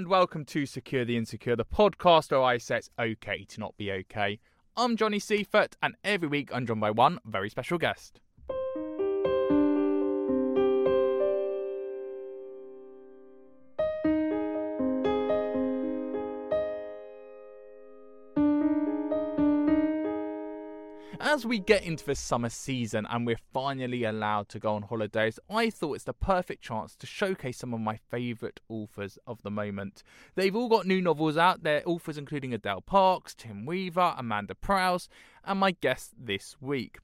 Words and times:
and 0.00 0.08
welcome 0.08 0.46
to 0.46 0.64
Secure 0.64 1.04
the 1.04 1.18
Insecure, 1.18 1.54
the 1.54 1.62
podcast 1.62 2.30
where 2.30 2.40
I 2.40 2.56
say 2.56 2.78
it's 2.78 2.88
okay 2.98 3.44
to 3.44 3.60
not 3.60 3.76
be 3.76 3.92
okay. 3.92 4.40
I'm 4.74 4.96
Johnny 4.96 5.18
Seifert, 5.18 5.76
and 5.82 5.94
every 6.02 6.26
week 6.26 6.48
I'm 6.54 6.64
joined 6.64 6.80
by 6.80 6.90
one 6.90 7.18
very 7.26 7.50
special 7.50 7.76
guest. 7.76 8.18
As 21.40 21.46
we 21.46 21.58
get 21.58 21.84
into 21.84 22.04
the 22.04 22.14
summer 22.14 22.50
season 22.50 23.06
and 23.08 23.24
we're 23.24 23.40
finally 23.54 24.04
allowed 24.04 24.50
to 24.50 24.58
go 24.58 24.74
on 24.74 24.82
holidays, 24.82 25.38
I 25.48 25.70
thought 25.70 25.94
it's 25.94 26.04
the 26.04 26.12
perfect 26.12 26.62
chance 26.62 26.94
to 26.96 27.06
showcase 27.06 27.56
some 27.56 27.72
of 27.72 27.80
my 27.80 27.96
favourite 27.96 28.60
authors 28.68 29.18
of 29.26 29.40
the 29.40 29.50
moment. 29.50 30.02
They've 30.34 30.54
all 30.54 30.68
got 30.68 30.86
new 30.86 31.00
novels 31.00 31.38
out, 31.38 31.62
their 31.62 31.82
authors 31.86 32.18
including 32.18 32.52
Adele 32.52 32.82
Parks, 32.82 33.34
Tim 33.34 33.64
Weaver, 33.64 34.16
Amanda 34.18 34.54
Prowse, 34.54 35.08
and 35.42 35.58
my 35.58 35.70
guest 35.70 36.12
this 36.18 36.56
week. 36.60 36.98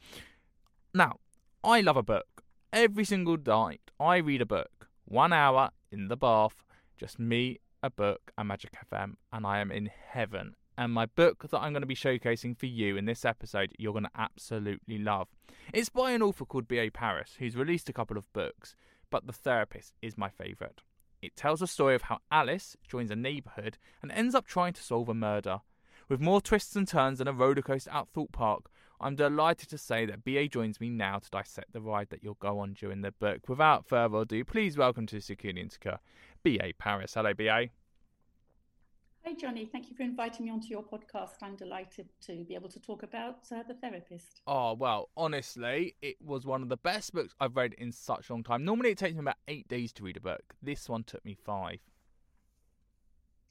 Now, 0.93 1.21
I 1.65 1.81
love 1.81 1.97
a 1.97 2.03
book. 2.03 2.45
Every 2.75 3.07
single 3.07 3.39
night, 3.39 3.91
I 3.99 4.19
read 4.19 4.43
a 4.43 4.47
book. 4.47 4.89
One 5.07 5.33
hour 5.33 5.71
in 5.91 6.09
the 6.09 6.17
bath, 6.19 6.63
just 6.99 7.19
me, 7.19 7.61
a 7.83 7.89
book, 7.89 8.33
and 8.37 8.49
Magic 8.49 8.75
FM, 8.93 9.15
and 9.33 9.47
I 9.47 9.61
am 9.61 9.73
in 9.73 9.89
heaven 10.11 10.57
and 10.79 10.93
my 10.93 11.07
book 11.07 11.49
that 11.49 11.59
I'm 11.59 11.73
going 11.73 11.83
to 11.83 11.87
be 11.87 11.95
showcasing 11.95 12.57
for 12.57 12.67
you 12.67 12.97
in 12.97 13.07
this 13.07 13.25
episode, 13.25 13.73
you're 13.79 13.93
going 13.93 14.05
to 14.05 14.11
absolutely 14.15 14.99
love. 14.99 15.29
It's 15.73 15.89
by 15.89 16.13
an 16.13 16.23
author 16.23 16.45
called 16.45 16.69
B.A. 16.69 16.91
Paris, 16.91 17.37
who's 17.39 17.57
released 17.57 17.89
a 17.89 17.93
couple 17.93 18.17
of 18.17 18.33
books, 18.33 18.77
but 19.11 19.27
The 19.27 19.33
Therapist 19.33 19.95
is 20.03 20.19
my 20.19 20.29
favourite. 20.29 20.83
It 21.23 21.35
tells 21.35 21.61
the 21.61 21.67
story 21.67 21.95
of 21.95 22.03
how 22.03 22.19
Alice 22.31 22.77
joins 22.87 23.11
a 23.11 23.17
neighbourhood 23.17 23.79
and 24.03 24.13
ends 24.13 24.35
up 24.35 24.47
trying 24.47 24.75
to 24.75 24.83
solve 24.83 25.09
a 25.09 25.15
murder. 25.15 25.61
With 26.09 26.21
more 26.21 26.41
twists 26.41 26.77
and 26.77 26.87
turns 26.87 27.19
than 27.19 27.29
a 27.29 27.33
rollercoaster 27.33 27.93
at 27.93 28.09
Thorpe 28.09 28.33
Park, 28.33 28.71
I'm 29.01 29.17
delighted 29.17 29.69
to 29.71 29.79
say 29.79 30.07
that 30.07 30.25
BA 30.25 30.49
joins 30.49 30.81
me 30.81 30.89
now 30.89 31.19
to 31.19 31.31
dissect 31.31 31.73
the 31.73 31.81
ride 31.81 32.11
that 32.11 32.23
you'll 32.23 32.35
go 32.35 32.59
on 32.61 32.75
during 32.75 33.01
the 33.01 33.13
book. 33.13 33.49
Without 33.49 33.87
further 33.87 34.19
ado, 34.19 34.45
please 34.45 34.77
welcome 34.77 35.07
to 35.07 35.21
Secure 35.21 35.57
Insecure, 35.57 35.99
BA 36.45 36.73
Paris. 36.79 37.15
Hello, 37.15 37.35
BA. 37.35 37.71
Hi, 39.27 39.33
Johnny. 39.33 39.65
Thank 39.65 39.91
you 39.91 39.97
for 39.97 40.05
inviting 40.05 40.47
me 40.47 40.53
onto 40.53 40.69
your 40.69 40.85
podcast. 40.85 41.43
I'm 41.43 41.57
delighted 41.57 42.09
to 42.27 42.45
be 42.45 42.55
able 42.55 42.69
to 42.69 42.79
talk 42.79 43.03
about 43.03 43.39
uh, 43.51 43.65
The 43.67 43.75
Therapist. 43.75 44.41
Oh, 44.47 44.75
well, 44.75 45.09
honestly, 45.17 45.97
it 46.01 46.15
was 46.25 46.47
one 46.47 46.63
of 46.63 46.69
the 46.69 46.77
best 46.77 47.13
books 47.13 47.35
I've 47.41 47.57
read 47.57 47.75
in 47.77 47.91
such 47.91 48.31
a 48.31 48.33
long 48.33 48.45
time. 48.45 48.65
Normally, 48.65 48.91
it 48.91 48.99
takes 48.99 49.15
me 49.15 49.21
about 49.23 49.39
eight 49.49 49.67
days 49.67 49.93
to 49.95 50.05
read 50.05 50.17
a 50.17 50.21
book. 50.21 50.55
This 50.63 50.89
one 50.89 51.03
took 51.03 51.25
me 51.25 51.35
five. 51.35 51.81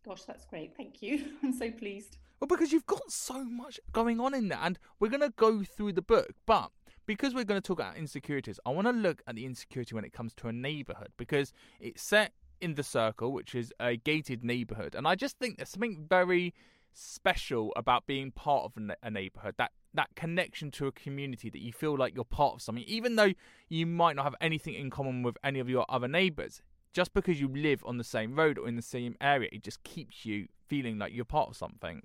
Gosh, 0.05 0.23
that's 0.23 0.45
great. 0.45 0.77
Thank 0.77 1.01
you. 1.01 1.33
I'm 1.43 1.51
so 1.51 1.69
pleased. 1.71 2.19
Well, 2.39 2.47
because 2.47 2.71
you've 2.71 2.85
got 2.85 3.11
so 3.11 3.43
much 3.43 3.77
going 3.91 4.21
on 4.21 4.33
in 4.33 4.47
there, 4.47 4.59
and 4.61 4.79
we're 5.01 5.09
going 5.09 5.19
to 5.19 5.33
go 5.35 5.61
through 5.63 5.91
the 5.91 6.01
book, 6.01 6.29
but 6.45 6.71
because 7.05 7.33
we're 7.33 7.43
going 7.43 7.61
to 7.61 7.67
talk 7.67 7.81
about 7.81 7.97
insecurities, 7.97 8.61
I 8.65 8.69
want 8.69 8.87
to 8.87 8.93
look 8.93 9.21
at 9.27 9.35
the 9.35 9.45
insecurity 9.45 9.93
when 9.93 10.05
it 10.05 10.13
comes 10.13 10.33
to 10.35 10.47
a 10.47 10.53
neighborhood 10.53 11.09
because 11.17 11.51
it's 11.81 12.01
set 12.01 12.31
in 12.61 12.75
the 12.75 12.83
circle, 12.83 13.31
which 13.31 13.55
is 13.55 13.73
a 13.79 13.95
gated 13.95 14.43
neighborhood, 14.43 14.95
and 14.95 15.07
I 15.07 15.15
just 15.15 15.37
think 15.37 15.57
there's 15.57 15.69
something 15.69 16.05
very 16.09 16.53
special 16.93 17.73
about 17.75 18.07
being 18.07 18.31
part 18.31 18.63
of 18.63 18.73
a 19.03 19.11
neighborhood. 19.11 19.55
That 19.57 19.71
that 19.93 20.15
connection 20.15 20.71
to 20.71 20.87
a 20.87 20.91
community 20.91 21.49
that 21.49 21.61
you 21.61 21.71
feel 21.71 21.97
like 21.97 22.15
you're 22.15 22.25
part 22.25 22.55
of 22.55 22.61
something, 22.61 22.83
even 22.87 23.15
though 23.15 23.33
you 23.69 23.85
might 23.85 24.15
not 24.15 24.23
have 24.23 24.35
anything 24.41 24.73
in 24.73 24.89
common 24.89 25.23
with 25.23 25.37
any 25.43 25.59
of 25.59 25.69
your 25.69 25.85
other 25.89 26.07
neighbors. 26.07 26.61
Just 26.93 27.13
because 27.13 27.41
you 27.41 27.49
live 27.49 27.83
on 27.85 27.97
the 27.97 28.03
same 28.03 28.35
road 28.35 28.57
or 28.57 28.67
in 28.67 28.77
the 28.77 28.81
same 28.81 29.15
area, 29.19 29.49
it 29.51 29.63
just 29.63 29.83
keeps 29.83 30.25
you 30.25 30.47
feeling 30.67 30.97
like 30.97 31.13
you're 31.13 31.25
part 31.25 31.49
of 31.49 31.57
something. 31.57 32.03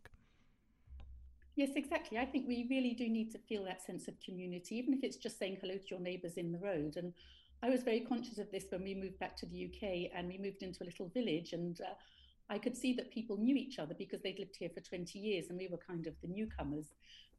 Yes, 1.54 1.70
exactly. 1.76 2.18
I 2.18 2.24
think 2.24 2.48
we 2.48 2.66
really 2.70 2.94
do 2.94 3.08
need 3.08 3.30
to 3.32 3.38
feel 3.38 3.64
that 3.64 3.82
sense 3.82 4.08
of 4.08 4.14
community, 4.24 4.76
even 4.76 4.94
if 4.94 5.04
it's 5.04 5.16
just 5.16 5.38
saying 5.38 5.58
hello 5.60 5.74
to 5.74 5.86
your 5.90 6.00
neighbours 6.00 6.34
in 6.36 6.52
the 6.52 6.58
road. 6.58 6.96
And 6.96 7.12
I 7.62 7.68
was 7.68 7.82
very 7.82 8.00
conscious 8.00 8.38
of 8.38 8.50
this 8.50 8.64
when 8.70 8.82
we 8.82 8.94
moved 8.94 9.18
back 9.18 9.36
to 9.36 9.46
the 9.46 9.66
UK 9.66 10.10
and 10.16 10.28
we 10.28 10.38
moved 10.38 10.62
into 10.62 10.82
a 10.82 10.86
little 10.86 11.08
village 11.08 11.52
and 11.52 11.78
uh, 11.80 11.94
I 12.48 12.58
could 12.58 12.76
see 12.76 12.94
that 12.94 13.12
people 13.12 13.36
knew 13.36 13.54
each 13.54 13.78
other 13.78 13.94
because 13.96 14.20
they'd 14.22 14.38
lived 14.38 14.56
here 14.58 14.70
for 14.74 14.80
20 14.80 15.18
years 15.18 15.46
and 15.48 15.58
we 15.58 15.68
were 15.68 15.78
kind 15.78 16.06
of 16.06 16.14
the 16.20 16.28
newcomers. 16.28 16.86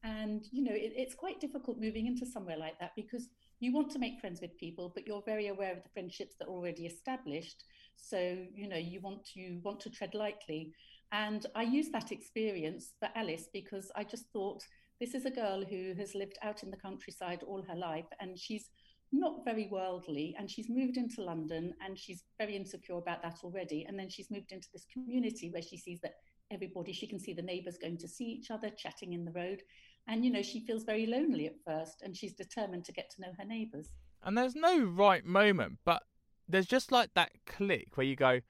And, 0.04 0.48
you 0.52 0.64
know, 0.64 0.74
it, 0.74 0.94
it's 0.96 1.16
quite 1.16 1.42
difficult 1.42 1.80
moving 1.80 2.08
into 2.08 2.26
somewhere 2.26 2.58
like 2.58 2.80
that 2.80 2.92
because 2.96 3.28
you 3.59 3.74
want 3.74 3.92
to 3.92 4.00
make 4.00 4.20
friends 4.20 4.42
with 4.42 4.58
people, 4.58 4.92
but 4.94 5.06
you're 5.06 5.24
very 5.26 5.48
aware 5.48 5.72
of 5.72 5.84
the 5.84 5.90
friendships 5.90 6.36
that 6.40 6.48
are 6.48 6.52
already 6.52 6.86
established. 6.86 7.66
So, 7.98 8.38
you 8.56 8.68
know, 8.68 8.78
you 8.78 9.02
want 9.02 9.26
to 9.34 9.59
want 9.64 9.80
to 9.82 9.90
tread 9.90 10.14
lightly. 10.14 10.74
And 11.12 11.46
I 11.56 11.64
used 11.64 11.92
that 11.94 12.12
experience 12.12 12.94
for 13.00 13.09
Alice 13.16 13.50
because 13.52 13.92
I 13.96 14.03
just 14.03 14.26
thought 14.32 14.64
this 15.00 15.14
is 15.14 15.26
a 15.26 15.32
girl 15.32 15.64
who 15.68 15.94
has 15.98 16.16
lived 16.16 16.38
out 16.42 16.64
in 16.64 16.72
the 16.72 16.78
countryside 16.78 17.44
all 17.46 17.64
her 17.64 17.76
life 17.76 18.06
and 18.20 18.40
she's 18.40 18.70
not 19.11 19.44
very 19.45 19.67
worldly 19.72 20.35
and 20.38 20.49
she's 20.49 20.69
moved 20.69 20.97
into 20.97 21.22
London 21.22 21.73
and 21.85 21.97
she's 21.97 22.23
very 22.38 22.55
insecure 22.55 22.97
about 22.97 23.22
that 23.23 23.38
already. 23.44 23.85
And 23.88 23.97
then 23.97 24.09
she's 24.09 24.31
moved 24.31 24.51
into 24.51 24.67
this 24.73 24.85
community 24.91 25.49
where 25.49 25.61
she 25.61 25.77
sees 25.77 25.99
that 26.01 26.16
everybody, 26.51 26.94
she 26.94 27.07
can 27.07 27.19
see 27.19 27.33
the 27.33 27.41
neighbors 27.41 27.77
going 27.81 27.97
to 27.97 28.07
see 28.07 28.25
each 28.25 28.51
other, 28.51 28.69
chatting 28.69 29.13
in 29.13 29.25
the 29.25 29.31
road. 29.31 29.61
And, 30.07 30.25
you 30.25 30.31
know, 30.31 30.41
she 30.41 30.66
feels 30.66 30.83
very 30.83 31.05
lonely 31.05 31.47
at 31.47 31.55
first 31.66 32.02
and 32.02 32.16
she's 32.16 32.34
determined 32.34 32.85
to 32.85 32.91
get 32.91 33.09
to 33.11 33.22
know 33.22 33.34
her 33.37 33.46
neighbors. 33.46 33.90
And 34.23 34.37
there's 34.37 34.55
no 34.55 34.84
right 34.84 35.25
moment, 35.25 35.79
but 35.84 36.03
there's 36.47 36.66
just 36.66 36.91
like 36.91 37.14
that 37.16 37.31
click 37.46 37.90
where 37.96 38.05
you 38.05 38.16
go, 38.16 38.41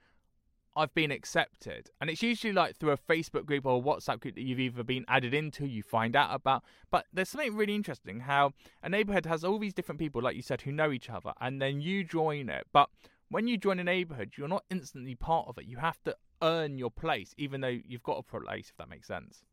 I've 0.74 0.94
been 0.94 1.10
accepted. 1.10 1.90
And 2.00 2.08
it's 2.08 2.22
usually 2.22 2.52
like 2.52 2.76
through 2.76 2.92
a 2.92 2.96
Facebook 2.96 3.44
group 3.44 3.66
or 3.66 3.78
a 3.78 3.82
WhatsApp 3.82 4.20
group 4.20 4.34
that 4.36 4.42
you've 4.42 4.60
either 4.60 4.82
been 4.82 5.04
added 5.08 5.34
into, 5.34 5.66
you 5.66 5.82
find 5.82 6.16
out 6.16 6.34
about. 6.34 6.64
But 6.90 7.06
there's 7.12 7.28
something 7.28 7.54
really 7.54 7.74
interesting 7.74 8.20
how 8.20 8.52
a 8.82 8.88
neighborhood 8.88 9.26
has 9.26 9.44
all 9.44 9.58
these 9.58 9.74
different 9.74 9.98
people, 9.98 10.22
like 10.22 10.36
you 10.36 10.42
said, 10.42 10.62
who 10.62 10.72
know 10.72 10.90
each 10.92 11.10
other, 11.10 11.32
and 11.40 11.60
then 11.60 11.80
you 11.80 12.04
join 12.04 12.48
it. 12.48 12.66
But 12.72 12.88
when 13.28 13.46
you 13.48 13.56
join 13.56 13.78
a 13.78 13.84
neighborhood, 13.84 14.32
you're 14.36 14.48
not 14.48 14.64
instantly 14.70 15.14
part 15.14 15.48
of 15.48 15.58
it. 15.58 15.66
You 15.66 15.78
have 15.78 16.02
to 16.04 16.16
earn 16.42 16.78
your 16.78 16.90
place, 16.90 17.34
even 17.36 17.60
though 17.60 17.78
you've 17.86 18.02
got 18.02 18.18
a 18.18 18.22
place, 18.22 18.70
if 18.70 18.76
that 18.76 18.88
makes 18.88 19.08
sense. 19.08 19.44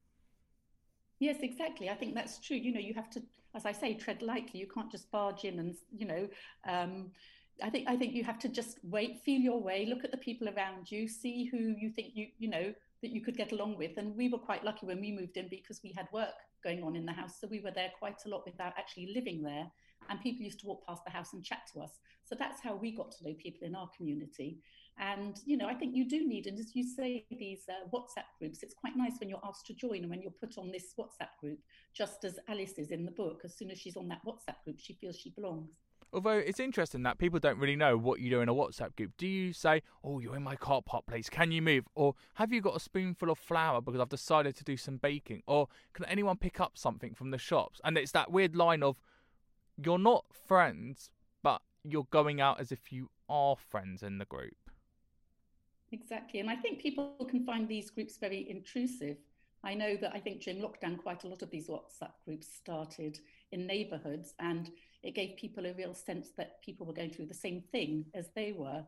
Yes, 1.20 1.38
exactly. 1.42 1.90
I 1.90 1.96
think 1.96 2.16
that's 2.16 2.40
true. 2.40 2.58
You 2.58 2.74
know, 2.74 2.80
you 2.80 2.94
have 2.94 3.10
to, 3.12 3.22
as 3.54 3.66
I 3.66 3.74
say, 3.74 3.94
tread 3.94 4.22
lightly. 4.22 4.60
You 4.60 4.68
can't 4.68 4.90
just 4.90 5.12
barge 5.12 5.44
in 5.44 5.60
and, 5.60 5.76
you 5.92 6.06
know, 6.08 6.28
um, 6.66 7.12
I 7.64 7.70
think 7.70 7.88
I 7.88 7.96
think 7.96 8.14
you 8.14 8.24
have 8.24 8.40
to 8.40 8.50
just 8.50 8.80
wait, 8.84 9.22
feel 9.24 9.40
your 9.40 9.62
way, 9.62 9.86
look 9.86 10.04
at 10.04 10.12
the 10.12 10.18
people 10.18 10.50
around 10.50 10.92
you, 10.92 11.08
see 11.08 11.46
who 11.46 11.58
you 11.58 11.92
think 11.92 12.14
you 12.16 12.28
you 12.38 12.50
know 12.50 12.74
that 13.02 13.12
you 13.12 13.22
could 13.22 13.38
get 13.38 13.52
along 13.52 13.78
with. 13.78 13.98
And 13.98 14.16
we 14.16 14.30
were 14.30 14.38
quite 14.38 14.64
lucky 14.64 14.86
when 14.86 15.00
we 15.00 15.12
moved 15.12 15.38
in 15.38 15.48
because 15.50 15.82
we 15.84 15.94
had 15.96 16.08
work 16.12 16.34
going 16.64 16.84
on 16.84 16.96
in 16.96 17.06
the 17.06 17.14
house. 17.14 17.36
So 17.40 17.48
we 17.48 17.62
were 17.62 17.72
there 17.72 17.92
quite 17.98 18.18
a 18.26 18.30
lot 18.30 18.44
without 18.46 18.74
actually 18.78 19.14
living 19.14 19.42
there. 19.42 19.68
And 20.10 20.20
people 20.22 20.44
used 20.44 20.60
to 20.62 20.68
walk 20.68 20.86
past 20.88 21.04
the 21.06 21.12
house 21.12 21.34
and 21.34 21.44
chat 21.44 21.60
to 21.74 21.82
us. 21.82 22.00
So 22.26 22.36
that's 22.38 22.62
how 22.62 22.76
we 22.76 22.92
got 22.96 23.12
to 23.12 23.24
know 23.24 23.36
people 23.36 23.68
in 23.68 23.76
our 23.76 23.90
community. 23.96 24.60
And, 24.98 25.40
you 25.46 25.56
know, 25.56 25.68
I 25.68 25.76
think 25.76 25.96
you 25.96 26.10
do 26.10 26.28
need, 26.28 26.46
and 26.48 26.60
as 26.60 26.76
you 26.76 26.84
say, 26.84 27.26
these 27.32 27.62
uh, 27.70 27.88
WhatsApp 27.94 28.26
groups, 28.38 28.64
it's 28.64 28.74
quite 28.74 28.98
nice 28.98 29.14
when 29.20 29.30
you're 29.30 29.40
asked 29.46 29.66
to 29.68 29.74
join 29.74 30.00
and 30.02 30.10
when 30.10 30.22
you're 30.22 30.32
put 30.32 30.58
on 30.58 30.72
this 30.72 30.94
WhatsApp 31.00 31.30
group, 31.40 31.60
just 31.94 32.26
as 32.26 32.38
Alice 32.50 32.74
is 32.78 32.92
in 32.92 33.06
the 33.06 33.12
book. 33.12 33.42
As 33.46 33.56
soon 33.56 33.72
as 33.72 33.80
she's 33.80 33.96
on 33.96 34.10
that 34.10 34.26
WhatsApp 34.26 34.62
group, 34.66 34.78
she 34.80 34.94
feels 34.94 35.18
she 35.18 35.30
belongs. 35.30 35.70
Although 36.12 36.38
it's 36.38 36.60
interesting 36.60 37.04
that 37.04 37.20
people 37.20 37.40
don't 37.40 37.60
really 37.60 37.76
know 37.76 37.96
what 37.96 38.20
you 38.20 38.30
do 38.30 38.42
in 38.42 38.50
a 38.50 38.54
WhatsApp 38.54 38.96
group. 38.96 39.12
Do 39.18 39.28
you 39.28 39.54
say, 39.54 39.84
"Oh, 40.04 40.20
you're 40.20 40.36
in 40.36 40.44
my 40.44 40.56
car 40.56 40.82
park 40.82 41.06
please. 41.06 41.30
Can 41.30 41.52
you 41.52 41.62
move?" 41.62 41.88
Or 41.94 42.16
have 42.36 42.52
you 42.52 42.62
got 42.62 42.76
a 42.76 42.80
spoonful 42.80 43.30
of 43.30 43.38
flour 43.38 43.82
because 43.82 44.02
I've 44.02 44.10
decided 44.10 44.56
to 44.56 44.64
do 44.64 44.76
some 44.76 44.98
baking? 44.98 45.44
Or 45.46 45.68
can 45.94 46.06
anyone 46.06 46.38
pick 46.38 46.60
up 46.60 46.78
something 46.78 47.14
from 47.14 47.32
the 47.32 47.38
shops? 47.38 47.80
And 47.84 47.98
it's 47.98 48.12
that 48.14 48.32
weird 48.32 48.56
line 48.56 48.82
of 48.82 49.00
you're 49.78 50.00
not 50.00 50.26
friends, 50.34 51.12
but 51.44 51.62
you're 51.84 52.08
going 52.10 52.42
out 52.42 52.60
as 52.60 52.72
if 52.72 52.92
you 52.92 53.10
are 53.30 53.56
friends 53.56 54.02
in 54.02 54.18
the 54.18 54.26
group. 54.26 54.58
Exactly, 55.92 56.40
and 56.40 56.50
I 56.50 56.56
think 56.56 56.80
people 56.80 57.16
can 57.30 57.46
find 57.46 57.68
these 57.68 57.90
groups 57.90 58.18
very 58.18 58.50
intrusive. 58.50 59.18
I 59.64 59.74
know 59.74 59.98
that 59.98 60.14
I 60.14 60.20
think 60.20 60.42
during 60.42 60.62
lockdown, 60.62 60.98
quite 60.98 61.24
a 61.24 61.28
lot 61.28 61.42
of 61.42 61.50
these 61.50 61.68
WhatsApp 61.68 62.14
groups 62.26 62.48
started 62.48 63.20
in 63.52 63.68
neighborhoods 63.68 64.34
and 64.40 64.72
it 65.04 65.16
gave 65.16 65.38
people 65.38 65.66
a 65.66 65.74
real 65.74 65.94
sense 65.94 66.30
that 66.38 66.62
people 66.64 66.86
were 66.86 66.94
going 66.94 67.12
through 67.12 67.28
the 67.28 67.34
same 67.34 67.64
thing 67.72 68.06
as 68.14 68.30
they 68.36 68.52
were. 68.52 68.84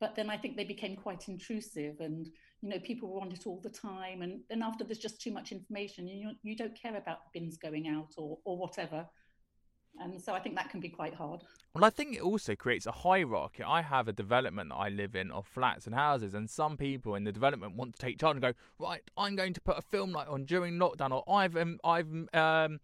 But 0.00 0.14
then 0.16 0.28
I 0.28 0.36
think 0.36 0.56
they 0.56 0.64
became 0.64 0.96
quite 0.96 1.28
intrusive 1.28 2.00
and, 2.00 2.28
you 2.60 2.68
know, 2.68 2.78
people 2.80 3.18
on 3.22 3.32
it 3.32 3.46
all 3.46 3.60
the 3.62 3.70
time. 3.70 4.22
And 4.22 4.40
then 4.50 4.62
after 4.62 4.84
there's 4.84 4.98
just 4.98 5.20
too 5.20 5.32
much 5.32 5.52
information, 5.52 6.06
you, 6.08 6.32
you 6.42 6.56
don't 6.56 6.74
care 6.74 6.96
about 6.96 7.32
bins 7.32 7.56
going 7.56 7.88
out 7.88 8.12
or, 8.16 8.38
or 8.44 8.58
whatever. 8.58 9.06
And 10.00 10.20
so 10.20 10.34
I 10.34 10.40
think 10.40 10.56
that 10.56 10.70
can 10.70 10.80
be 10.80 10.88
quite 10.88 11.14
hard. 11.14 11.42
Well, 11.72 11.84
I 11.84 11.90
think 11.90 12.16
it 12.16 12.20
also 12.20 12.54
creates 12.56 12.86
a 12.86 12.92
hierarchy. 12.92 13.62
I 13.62 13.82
have 13.82 14.08
a 14.08 14.12
development 14.12 14.70
that 14.70 14.76
I 14.76 14.88
live 14.88 15.14
in 15.14 15.30
of 15.30 15.46
flats 15.46 15.86
and 15.86 15.94
houses, 15.94 16.34
and 16.34 16.50
some 16.50 16.76
people 16.76 17.14
in 17.14 17.24
the 17.24 17.32
development 17.32 17.76
want 17.76 17.94
to 17.94 18.00
take 18.04 18.18
charge 18.18 18.36
and 18.36 18.42
go, 18.42 18.52
right, 18.78 19.02
I'm 19.16 19.36
going 19.36 19.54
to 19.54 19.60
put 19.60 19.78
a 19.78 19.82
film 19.82 20.12
night 20.12 20.26
on 20.28 20.44
during 20.44 20.74
lockdown, 20.74 21.12
or 21.12 21.24
I've 21.32 21.56
um, 21.56 21.78
I've 21.84 22.08
um, 22.34 22.80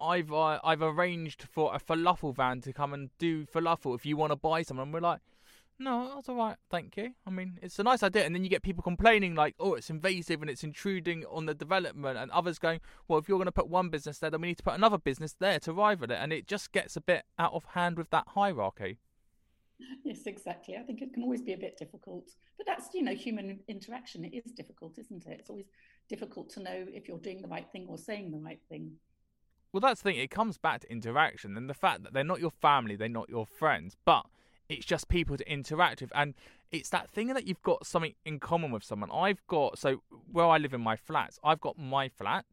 I've 0.00 0.32
uh, 0.32 0.60
I've 0.64 0.82
arranged 0.82 1.42
for 1.42 1.74
a 1.74 1.78
falafel 1.78 2.34
van 2.34 2.60
to 2.62 2.72
come 2.72 2.92
and 2.92 3.10
do 3.18 3.46
falafel 3.46 3.94
if 3.94 4.06
you 4.06 4.16
want 4.16 4.32
to 4.32 4.36
buy 4.36 4.62
some. 4.62 4.78
And 4.78 4.92
we're 4.92 5.00
like, 5.00 5.20
no, 5.78 6.12
that's 6.14 6.28
all 6.28 6.34
right, 6.34 6.56
thank 6.70 6.96
you. 6.96 7.14
I 7.26 7.30
mean, 7.30 7.58
it's 7.62 7.78
a 7.78 7.84
nice 7.84 8.02
idea. 8.02 8.24
And 8.24 8.34
then 8.34 8.42
you 8.42 8.50
get 8.50 8.62
people 8.62 8.82
complaining 8.82 9.34
like, 9.34 9.54
oh, 9.60 9.74
it's 9.74 9.90
invasive 9.90 10.40
and 10.40 10.50
it's 10.50 10.64
intruding 10.64 11.24
on 11.30 11.46
the 11.46 11.54
development, 11.54 12.18
and 12.18 12.30
others 12.32 12.58
going, 12.58 12.80
well, 13.06 13.18
if 13.18 13.28
you're 13.28 13.38
going 13.38 13.46
to 13.46 13.52
put 13.52 13.68
one 13.68 13.88
business 13.88 14.18
there, 14.18 14.30
then 14.30 14.40
we 14.40 14.48
need 14.48 14.58
to 14.58 14.64
put 14.64 14.74
another 14.74 14.98
business 14.98 15.34
there 15.38 15.60
to 15.60 15.72
rival 15.72 16.10
it, 16.10 16.18
and 16.20 16.32
it 16.32 16.48
just 16.48 16.72
gets 16.72 16.96
a 16.96 17.00
bit 17.00 17.24
out 17.38 17.52
of 17.52 17.64
hand 17.64 17.96
with 17.96 18.10
that 18.10 18.24
hierarchy. 18.28 18.98
Yes, 20.04 20.26
exactly. 20.26 20.76
I 20.76 20.82
think 20.82 21.02
it 21.02 21.14
can 21.14 21.22
always 21.22 21.42
be 21.42 21.52
a 21.52 21.58
bit 21.58 21.76
difficult, 21.78 22.32
but 22.56 22.66
that's 22.66 22.88
you 22.94 23.02
know 23.02 23.14
human 23.14 23.60
interaction. 23.68 24.24
It 24.24 24.34
is 24.34 24.50
difficult, 24.50 24.98
isn't 24.98 25.26
it? 25.26 25.38
It's 25.38 25.50
always 25.50 25.68
difficult 26.08 26.50
to 26.50 26.60
know 26.60 26.86
if 26.88 27.06
you're 27.06 27.18
doing 27.18 27.42
the 27.42 27.48
right 27.48 27.66
thing 27.70 27.86
or 27.88 27.96
saying 27.96 28.32
the 28.32 28.38
right 28.38 28.60
thing. 28.68 28.92
Well, 29.72 29.80
that's 29.80 30.00
the 30.00 30.10
thing. 30.10 30.18
It 30.18 30.30
comes 30.30 30.58
back 30.58 30.80
to 30.80 30.90
interaction 30.90 31.56
and 31.56 31.68
the 31.68 31.74
fact 31.74 32.02
that 32.02 32.12
they're 32.12 32.24
not 32.24 32.40
your 32.40 32.50
family, 32.50 32.96
they're 32.96 33.08
not 33.08 33.28
your 33.28 33.46
friends, 33.46 33.96
but 34.04 34.26
it's 34.68 34.86
just 34.86 35.08
people 35.08 35.36
to 35.36 35.50
interact 35.50 36.00
with. 36.00 36.12
And 36.14 36.34
it's 36.70 36.88
that 36.90 37.10
thing 37.10 37.28
that 37.28 37.46
you've 37.46 37.62
got 37.62 37.86
something 37.86 38.14
in 38.24 38.40
common 38.40 38.70
with 38.70 38.84
someone. 38.84 39.10
I've 39.10 39.46
got, 39.46 39.78
so 39.78 40.02
where 40.30 40.46
I 40.46 40.58
live 40.58 40.74
in 40.74 40.80
my 40.80 40.96
flats, 40.96 41.38
I've 41.44 41.60
got 41.60 41.78
my 41.78 42.08
flat. 42.08 42.46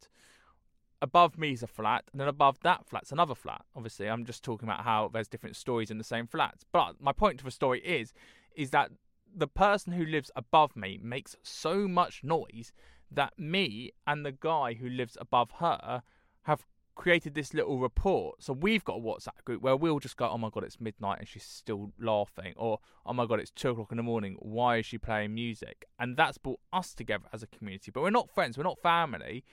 Above 1.01 1.38
me 1.38 1.51
is 1.51 1.62
a 1.62 1.67
flat, 1.67 2.06
and 2.12 2.21
then 2.21 2.27
above 2.27 2.59
that 2.63 2.85
flat's 2.85 3.12
another 3.12 3.35
flat. 3.35 3.63
Obviously, 3.75 4.07
I'm 4.07 4.25
just 4.25 4.44
talking 4.44 4.67
about 4.67 4.85
how 4.85 5.09
there's 5.13 5.27
different 5.27 5.56
stories 5.56 5.91
in 5.91 5.97
the 5.97 6.03
same 6.03 6.25
flats. 6.25 6.63
But 6.71 7.01
my 7.01 7.12
point 7.12 7.41
of 7.41 7.45
the 7.45 7.51
story 7.51 7.81
is, 7.81 8.13
is 8.56 8.71
that 8.71 8.91
the 9.35 9.47
person 9.47 9.94
who 9.94 10.06
lives 10.06 10.31
above 10.35 10.75
me 10.75 10.97
makes 11.01 11.35
so 11.44 11.88
much 11.88 12.23
noise 12.23 12.71
that 13.12 13.38
me 13.38 13.91
and 14.07 14.25
the 14.25 14.31
guy 14.31 14.73
who 14.73 14.89
lives 14.89 15.17
above 15.19 15.51
her 15.59 16.01
have 16.44 16.65
created 16.95 17.36
this 17.36 17.53
little 17.53 17.77
report. 17.80 18.42
So 18.42 18.53
we've 18.53 18.83
got 18.83 18.97
a 18.97 19.01
WhatsApp 19.01 19.44
group 19.44 19.62
where 19.62 19.75
we'll 19.75 20.00
just 20.00 20.18
go, 20.18 20.30
oh 20.30 20.38
my 20.38 20.50
God, 20.50 20.63
it's 20.63 20.80
midnight 20.80 21.19
and 21.19 21.27
she's 21.27 21.44
still 21.44 21.92
laughing. 22.00 22.53
Or, 22.57 22.80
oh 23.06 23.13
my 23.13 23.25
God, 23.25 23.39
it's 23.39 23.51
two 23.51 23.71
o'clock 23.71 23.92
in 23.92 23.97
the 23.97 24.03
morning. 24.03 24.38
Why 24.39 24.77
is 24.77 24.86
she 24.86 24.97
playing 24.97 25.33
music? 25.33 25.86
And 26.00 26.18
that's 26.18 26.38
brought 26.38 26.59
us 26.74 26.94
together 26.94 27.25
as 27.33 27.44
a 27.44 27.47
community. 27.47 27.92
But 27.92 28.01
we're 28.01 28.09
not 28.09 28.30
friends, 28.30 28.57
we're 28.57 28.63
not 28.63 28.80
family. 28.81 29.44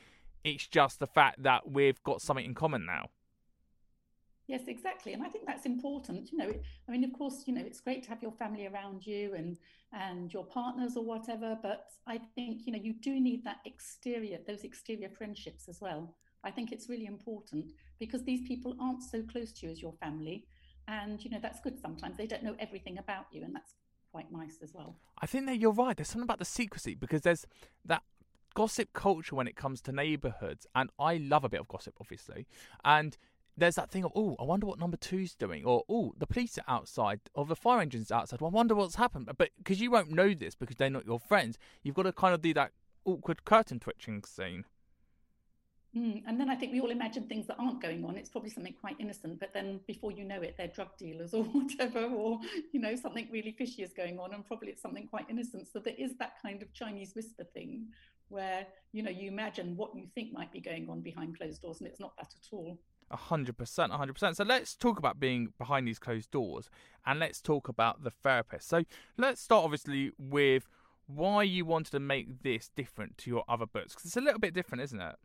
It's 0.44 0.66
just 0.66 0.98
the 0.98 1.06
fact 1.06 1.42
that 1.42 1.70
we've 1.70 2.02
got 2.02 2.22
something 2.22 2.44
in 2.44 2.54
common 2.54 2.86
now. 2.86 3.10
Yes, 4.48 4.62
exactly, 4.66 5.12
and 5.12 5.22
I 5.22 5.28
think 5.28 5.46
that's 5.46 5.66
important. 5.66 6.32
You 6.32 6.38
know, 6.38 6.52
I 6.88 6.90
mean, 6.90 7.04
of 7.04 7.12
course, 7.12 7.44
you 7.46 7.54
know, 7.54 7.62
it's 7.64 7.80
great 7.80 8.02
to 8.02 8.08
have 8.08 8.20
your 8.22 8.32
family 8.32 8.66
around 8.66 9.06
you 9.06 9.34
and 9.34 9.56
and 9.92 10.32
your 10.32 10.44
partners 10.44 10.96
or 10.96 11.04
whatever, 11.04 11.56
but 11.62 11.86
I 12.06 12.18
think 12.34 12.66
you 12.66 12.72
know 12.72 12.78
you 12.82 12.92
do 12.92 13.20
need 13.20 13.44
that 13.44 13.58
exterior, 13.64 14.38
those 14.44 14.64
exterior 14.64 15.08
friendships 15.08 15.68
as 15.68 15.80
well. 15.80 16.16
I 16.44 16.50
think 16.50 16.72
it's 16.72 16.88
really 16.88 17.06
important 17.06 17.72
because 17.98 18.24
these 18.24 18.42
people 18.46 18.74
aren't 18.80 19.02
so 19.02 19.22
close 19.22 19.52
to 19.52 19.66
you 19.66 19.72
as 19.72 19.80
your 19.80 19.92
family. 19.92 20.46
And, 20.88 21.24
you 21.24 21.30
know, 21.30 21.38
that's 21.40 21.60
good 21.60 21.78
sometimes. 21.78 22.16
They 22.16 22.26
don't 22.26 22.42
know 22.42 22.56
everything 22.58 22.98
about 22.98 23.26
you, 23.30 23.44
and 23.44 23.54
that's 23.54 23.74
quite 24.10 24.32
nice 24.32 24.58
as 24.62 24.74
well. 24.74 24.96
I 25.20 25.26
think 25.26 25.46
that 25.46 25.58
you're 25.58 25.72
right. 25.72 25.96
There's 25.96 26.08
something 26.08 26.24
about 26.24 26.40
the 26.40 26.44
secrecy 26.44 26.94
because 26.94 27.22
there's 27.22 27.46
that 27.84 28.02
gossip 28.54 28.92
culture 28.92 29.36
when 29.36 29.46
it 29.46 29.56
comes 29.56 29.80
to 29.82 29.92
neighbourhoods. 29.92 30.66
And 30.74 30.90
I 30.98 31.16
love 31.16 31.44
a 31.44 31.48
bit 31.48 31.60
of 31.60 31.68
gossip, 31.68 31.94
obviously. 32.00 32.46
And 32.84 33.16
there's 33.56 33.76
that 33.76 33.90
thing 33.90 34.04
of, 34.04 34.12
oh, 34.16 34.36
I 34.40 34.44
wonder 34.44 34.66
what 34.66 34.78
number 34.78 34.96
two's 34.96 35.34
doing, 35.34 35.64
or 35.64 35.84
oh, 35.88 36.14
the 36.18 36.26
police 36.26 36.58
are 36.58 36.64
outside, 36.66 37.20
or 37.34 37.46
the 37.46 37.56
fire 37.56 37.80
engine's 37.80 38.10
outside. 38.10 38.40
Well, 38.40 38.50
I 38.50 38.54
wonder 38.54 38.74
what's 38.74 38.96
happened. 38.96 39.30
But 39.38 39.50
because 39.58 39.80
you 39.80 39.90
won't 39.90 40.10
know 40.10 40.34
this 40.34 40.54
because 40.54 40.76
they're 40.76 40.90
not 40.90 41.06
your 41.06 41.20
friends, 41.20 41.58
you've 41.82 41.94
got 41.94 42.04
to 42.04 42.12
kind 42.12 42.34
of 42.34 42.42
do 42.42 42.52
that 42.54 42.72
awkward 43.04 43.44
curtain 43.44 43.78
twitching 43.78 44.24
scene. 44.24 44.64
Mm, 45.96 46.22
and 46.26 46.40
then 46.40 46.48
I 46.48 46.54
think 46.54 46.72
we 46.72 46.80
all 46.80 46.90
imagine 46.90 47.24
things 47.24 47.46
that 47.48 47.56
aren't 47.58 47.82
going 47.82 48.02
on. 48.04 48.16
It's 48.16 48.30
probably 48.30 48.48
something 48.48 48.74
quite 48.80 48.96
innocent, 48.98 49.38
but 49.38 49.52
then 49.52 49.80
before 49.86 50.10
you 50.10 50.24
know 50.24 50.40
it, 50.40 50.54
they're 50.56 50.68
drug 50.68 50.96
dealers 50.96 51.34
or 51.34 51.44
whatever, 51.52 52.04
or 52.04 52.40
you 52.72 52.80
know 52.80 52.96
something 52.96 53.28
really 53.30 53.52
fishy 53.52 53.82
is 53.82 53.92
going 53.92 54.18
on, 54.18 54.32
and 54.32 54.46
probably 54.46 54.68
it's 54.68 54.80
something 54.80 55.06
quite 55.06 55.26
innocent. 55.28 55.68
So 55.70 55.80
there 55.80 55.94
is 55.98 56.12
that 56.18 56.34
kind 56.40 56.62
of 56.62 56.72
Chinese 56.72 57.14
whisper 57.14 57.44
thing, 57.44 57.88
where 58.28 58.66
you 58.92 59.02
know 59.02 59.10
you 59.10 59.28
imagine 59.28 59.76
what 59.76 59.94
you 59.94 60.06
think 60.14 60.32
might 60.32 60.50
be 60.50 60.60
going 60.60 60.88
on 60.88 61.02
behind 61.02 61.36
closed 61.36 61.60
doors, 61.60 61.80
and 61.80 61.88
it's 61.88 62.00
not 62.00 62.16
that 62.16 62.32
at 62.34 62.52
all. 62.52 62.78
A 63.10 63.16
hundred 63.16 63.58
percent, 63.58 63.92
a 63.92 63.98
hundred 63.98 64.14
percent. 64.14 64.38
So 64.38 64.44
let's 64.44 64.74
talk 64.74 64.98
about 64.98 65.20
being 65.20 65.52
behind 65.58 65.86
these 65.86 65.98
closed 65.98 66.30
doors, 66.30 66.70
and 67.04 67.20
let's 67.20 67.42
talk 67.42 67.68
about 67.68 68.02
the 68.02 68.10
therapist. 68.10 68.66
So 68.66 68.84
let's 69.18 69.42
start 69.42 69.62
obviously 69.62 70.12
with 70.18 70.68
why 71.06 71.42
you 71.42 71.66
wanted 71.66 71.90
to 71.90 72.00
make 72.00 72.42
this 72.42 72.70
different 72.74 73.18
to 73.18 73.30
your 73.30 73.44
other 73.46 73.66
books, 73.66 73.92
because 73.92 74.06
it's 74.06 74.16
a 74.16 74.22
little 74.22 74.40
bit 74.40 74.54
different, 74.54 74.84
isn't 74.84 75.00
it? 75.00 75.16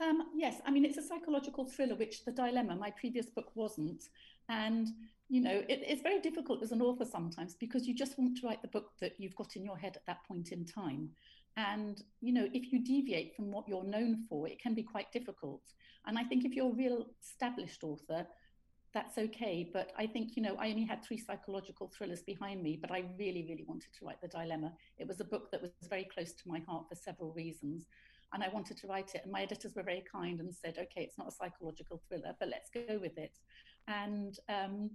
Um, 0.00 0.28
yes, 0.34 0.60
I 0.64 0.70
mean, 0.70 0.84
it's 0.84 0.96
a 0.96 1.02
psychological 1.02 1.64
thriller, 1.64 1.96
which 1.96 2.24
The 2.24 2.30
Dilemma, 2.30 2.76
my 2.76 2.90
previous 2.92 3.26
book, 3.26 3.50
wasn't. 3.54 4.04
And, 4.48 4.88
you 5.28 5.40
know, 5.40 5.62
it, 5.68 5.82
it's 5.86 6.02
very 6.02 6.20
difficult 6.20 6.62
as 6.62 6.70
an 6.70 6.80
author 6.80 7.04
sometimes 7.04 7.56
because 7.56 7.86
you 7.86 7.94
just 7.94 8.18
want 8.18 8.38
to 8.38 8.46
write 8.46 8.62
the 8.62 8.68
book 8.68 8.92
that 9.00 9.14
you've 9.18 9.34
got 9.34 9.56
in 9.56 9.64
your 9.64 9.76
head 9.76 9.96
at 9.96 10.06
that 10.06 10.24
point 10.26 10.52
in 10.52 10.64
time. 10.64 11.10
And, 11.56 12.00
you 12.20 12.32
know, 12.32 12.48
if 12.52 12.72
you 12.72 12.84
deviate 12.84 13.34
from 13.34 13.50
what 13.50 13.68
you're 13.68 13.84
known 13.84 14.24
for, 14.28 14.46
it 14.46 14.62
can 14.62 14.74
be 14.74 14.84
quite 14.84 15.10
difficult. 15.10 15.62
And 16.06 16.16
I 16.16 16.22
think 16.22 16.44
if 16.44 16.54
you're 16.54 16.70
a 16.70 16.74
real 16.76 17.06
established 17.20 17.82
author, 17.82 18.24
that's 18.94 19.18
okay. 19.18 19.68
But 19.70 19.90
I 19.98 20.06
think, 20.06 20.36
you 20.36 20.42
know, 20.42 20.56
I 20.60 20.70
only 20.70 20.84
had 20.84 21.04
three 21.04 21.18
psychological 21.18 21.88
thrillers 21.88 22.22
behind 22.22 22.62
me, 22.62 22.78
but 22.80 22.92
I 22.92 23.04
really, 23.18 23.44
really 23.48 23.64
wanted 23.66 23.92
to 23.98 24.06
write 24.06 24.20
The 24.22 24.28
Dilemma. 24.28 24.72
It 24.96 25.08
was 25.08 25.20
a 25.20 25.24
book 25.24 25.50
that 25.50 25.60
was 25.60 25.72
very 25.90 26.04
close 26.04 26.32
to 26.34 26.48
my 26.48 26.60
heart 26.68 26.84
for 26.88 26.94
several 26.94 27.32
reasons 27.32 27.86
and 28.32 28.42
I 28.42 28.48
wanted 28.48 28.76
to 28.78 28.86
write 28.86 29.14
it. 29.14 29.22
And 29.24 29.32
my 29.32 29.42
editors 29.42 29.74
were 29.74 29.82
very 29.82 30.04
kind 30.10 30.40
and 30.40 30.54
said, 30.54 30.76
okay, 30.78 31.02
it's 31.02 31.18
not 31.18 31.28
a 31.28 31.32
psychological 31.32 32.00
thriller, 32.08 32.34
but 32.38 32.48
let's 32.48 32.70
go 32.70 32.98
with 32.98 33.16
it. 33.16 33.38
And, 33.86 34.38
um, 34.48 34.90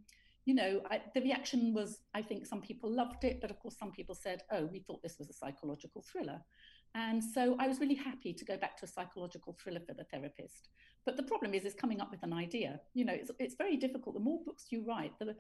you 0.46 0.54
know, 0.54 0.82
I, 0.90 1.02
the 1.16 1.22
reaction 1.22 1.74
was, 1.74 2.00
I 2.14 2.22
think 2.22 2.46
some 2.46 2.62
people 2.62 2.92
loved 2.92 3.24
it, 3.24 3.40
but 3.42 3.50
of 3.50 3.60
course, 3.60 3.78
some 3.78 3.92
people 3.92 4.16
said, 4.16 4.44
oh, 4.52 4.66
we 4.66 4.80
thought 4.80 5.02
this 5.02 5.18
was 5.18 5.30
a 5.30 5.34
psychological 5.34 6.04
thriller. 6.04 6.42
And 6.96 7.24
so 7.24 7.56
I 7.60 7.68
was 7.68 7.80
really 7.80 7.96
happy 7.96 8.34
to 8.34 8.46
go 8.46 8.56
back 8.56 8.78
to 8.78 8.86
a 8.86 8.88
psychological 8.88 9.58
thriller 9.60 9.80
for 9.80 9.96
the 9.96 10.04
therapist. 10.04 10.70
But 11.06 11.18
the 11.18 11.24
problem 11.24 11.54
is, 11.54 11.66
is 11.66 11.74
coming 11.74 12.00
up 12.00 12.12
with 12.12 12.22
an 12.24 12.34
idea. 12.34 12.80
You 12.94 13.06
know, 13.06 13.14
it's, 13.14 13.32
it's 13.40 13.56
very 13.56 13.78
difficult. 13.78 14.16
The 14.16 14.22
more 14.22 14.42
books 14.46 14.68
you 14.70 14.86
write, 14.88 15.18
the, 15.18 15.36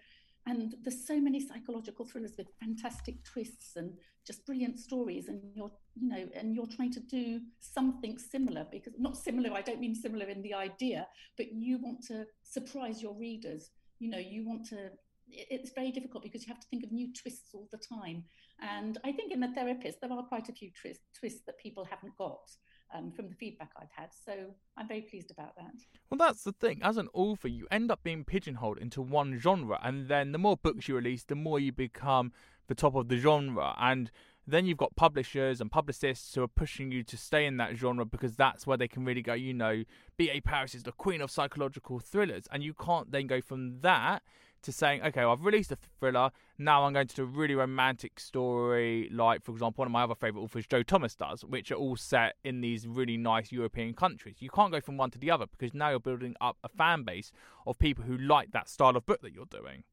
and 0.45 0.75
there's 0.83 1.07
so 1.07 1.19
many 1.19 1.39
psychological 1.39 2.05
thrillers 2.05 2.33
with 2.38 2.47
fantastic 2.59 3.23
twists 3.23 3.75
and 3.75 3.93
just 4.27 4.45
brilliant 4.45 4.79
stories 4.79 5.27
and 5.27 5.41
you're 5.55 5.71
you 5.95 6.09
know 6.09 6.27
and 6.35 6.53
you're 6.55 6.67
trying 6.67 6.91
to 6.91 7.00
do 7.00 7.39
something 7.59 8.17
similar 8.17 8.65
because 8.71 8.93
not 8.97 9.17
similar 9.17 9.51
i 9.53 9.62
don't 9.62 9.79
mean 9.79 9.95
similar 9.95 10.27
in 10.27 10.41
the 10.41 10.53
idea 10.53 11.07
but 11.38 11.51
you 11.51 11.77
want 11.77 12.01
to 12.01 12.25
surprise 12.43 13.01
your 13.01 13.13
readers 13.13 13.71
you 14.00 14.09
know 14.09 14.17
you 14.17 14.45
want 14.45 14.65
to 14.65 14.89
it's 15.29 15.71
very 15.71 15.91
difficult 15.91 16.23
because 16.23 16.45
you 16.45 16.53
have 16.53 16.59
to 16.59 16.67
think 16.67 16.83
of 16.83 16.91
new 16.91 17.12
twists 17.13 17.50
all 17.53 17.67
the 17.71 17.77
time. 17.77 18.23
And 18.62 18.97
I 19.03 19.12
think 19.12 19.31
in 19.31 19.39
the 19.39 19.47
therapist, 19.50 20.00
there 20.01 20.12
are 20.12 20.23
quite 20.23 20.50
a 20.50 20.53
few 20.53 20.69
twists, 20.79 21.05
twists 21.17 21.41
that 21.45 21.57
people 21.57 21.85
haven't 21.85 22.15
got. 22.17 22.50
Um, 22.95 23.12
from 23.12 23.27
the 23.27 23.33
feedback 23.33 23.71
I've 23.75 23.89
had. 23.89 24.09
So 24.25 24.33
I'm 24.77 24.88
very 24.88 25.01
pleased 25.01 25.31
about 25.31 25.55
that. 25.55 25.73
Well, 26.12 26.19
that's 26.19 26.43
the 26.43 26.51
thing. 26.51 26.79
As 26.83 26.97
an 26.97 27.09
author, 27.13 27.47
you 27.47 27.65
end 27.71 27.89
up 27.89 28.03
being 28.03 28.23
pigeonholed 28.23 28.77
into 28.77 29.01
one 29.01 29.39
genre, 29.39 29.79
and 29.81 30.07
then 30.07 30.31
the 30.31 30.38
more 30.38 30.57
books 30.57 30.88
you 30.88 30.95
release, 30.95 31.23
the 31.23 31.35
more 31.35 31.59
you 31.59 31.71
become 31.71 32.31
the 32.67 32.75
top 32.75 32.93
of 32.95 33.07
the 33.07 33.17
genre. 33.17 33.73
And 33.79 34.12
then 34.45 34.65
you've 34.65 34.77
got 34.77 34.95
publishers 34.95 35.62
and 35.62 35.71
publicists 35.71 36.35
who 36.35 36.43
are 36.43 36.47
pushing 36.47 36.91
you 36.91 37.03
to 37.03 37.17
stay 37.17 37.45
in 37.45 37.57
that 37.57 37.75
genre 37.75 38.05
because 38.05 38.35
that's 38.35 38.67
where 38.67 38.77
they 38.77 38.88
can 38.88 39.05
really 39.05 39.21
go, 39.21 39.33
you 39.33 39.53
know, 39.53 39.83
B.A. 40.17 40.41
Paris 40.41 40.75
is 40.75 40.83
the 40.83 40.91
queen 40.91 41.21
of 41.21 41.31
psychological 41.31 42.00
thrillers. 42.00 42.43
And 42.51 42.63
you 42.63 42.73
can't 42.73 43.12
then 43.12 43.27
go 43.27 43.41
from 43.41 43.79
that 43.81 44.21
to 44.63 44.72
saying, 44.72 45.01
okay, 45.03 45.22
well, 45.22 45.32
I've 45.32 45.46
released 45.46 45.72
a 45.72 45.77
thriller, 46.00 46.32
now 46.58 46.84
I'm 46.84 46.93
going 46.93 47.08
to 47.08 47.15
do 47.15 47.24
a 47.24 47.25
really 47.25 47.55
romantic 47.55 48.20
story, 48.20 49.10
like, 49.12 49.43
for 49.43 49.51
example, 49.51 49.82
one 49.82 49.88
of 49.88 49.91
my 49.91 50.03
other 50.03 50.15
favourite 50.15 50.43
authors, 50.43 50.65
Jo 50.67 50.84
Thomas, 50.84 51.15
does, 51.15 51.46
which 51.46 51.72
are 51.72 51.75
all 51.75 51.96
set 51.96 52.36
in 52.43 52.62
these 52.62 52.88
really 52.88 53.17
nice 53.17 53.51
European 53.51 53.93
countries. 53.93 54.38
You 54.39 54.50
can't 54.50 54.72
go 54.72 54.82
from 54.82 54.98
one 54.98 55.12
to 55.12 55.20
the 55.20 55.32
other 55.32 55.46
because 55.46 55.74
now 55.74 55.89
you're 55.89 56.00
building 56.00 56.36
up 56.41 56.58
a 56.63 56.70
fan 56.70 57.03
base 57.03 57.32
of 57.67 57.77
people 57.79 58.03
who 58.03 58.17
like 58.17 58.51
that 58.51 58.70
style 58.70 58.96
of 58.98 59.05
book 59.05 59.22
that 59.22 59.34
you're 59.34 59.46
doing. 59.46 59.84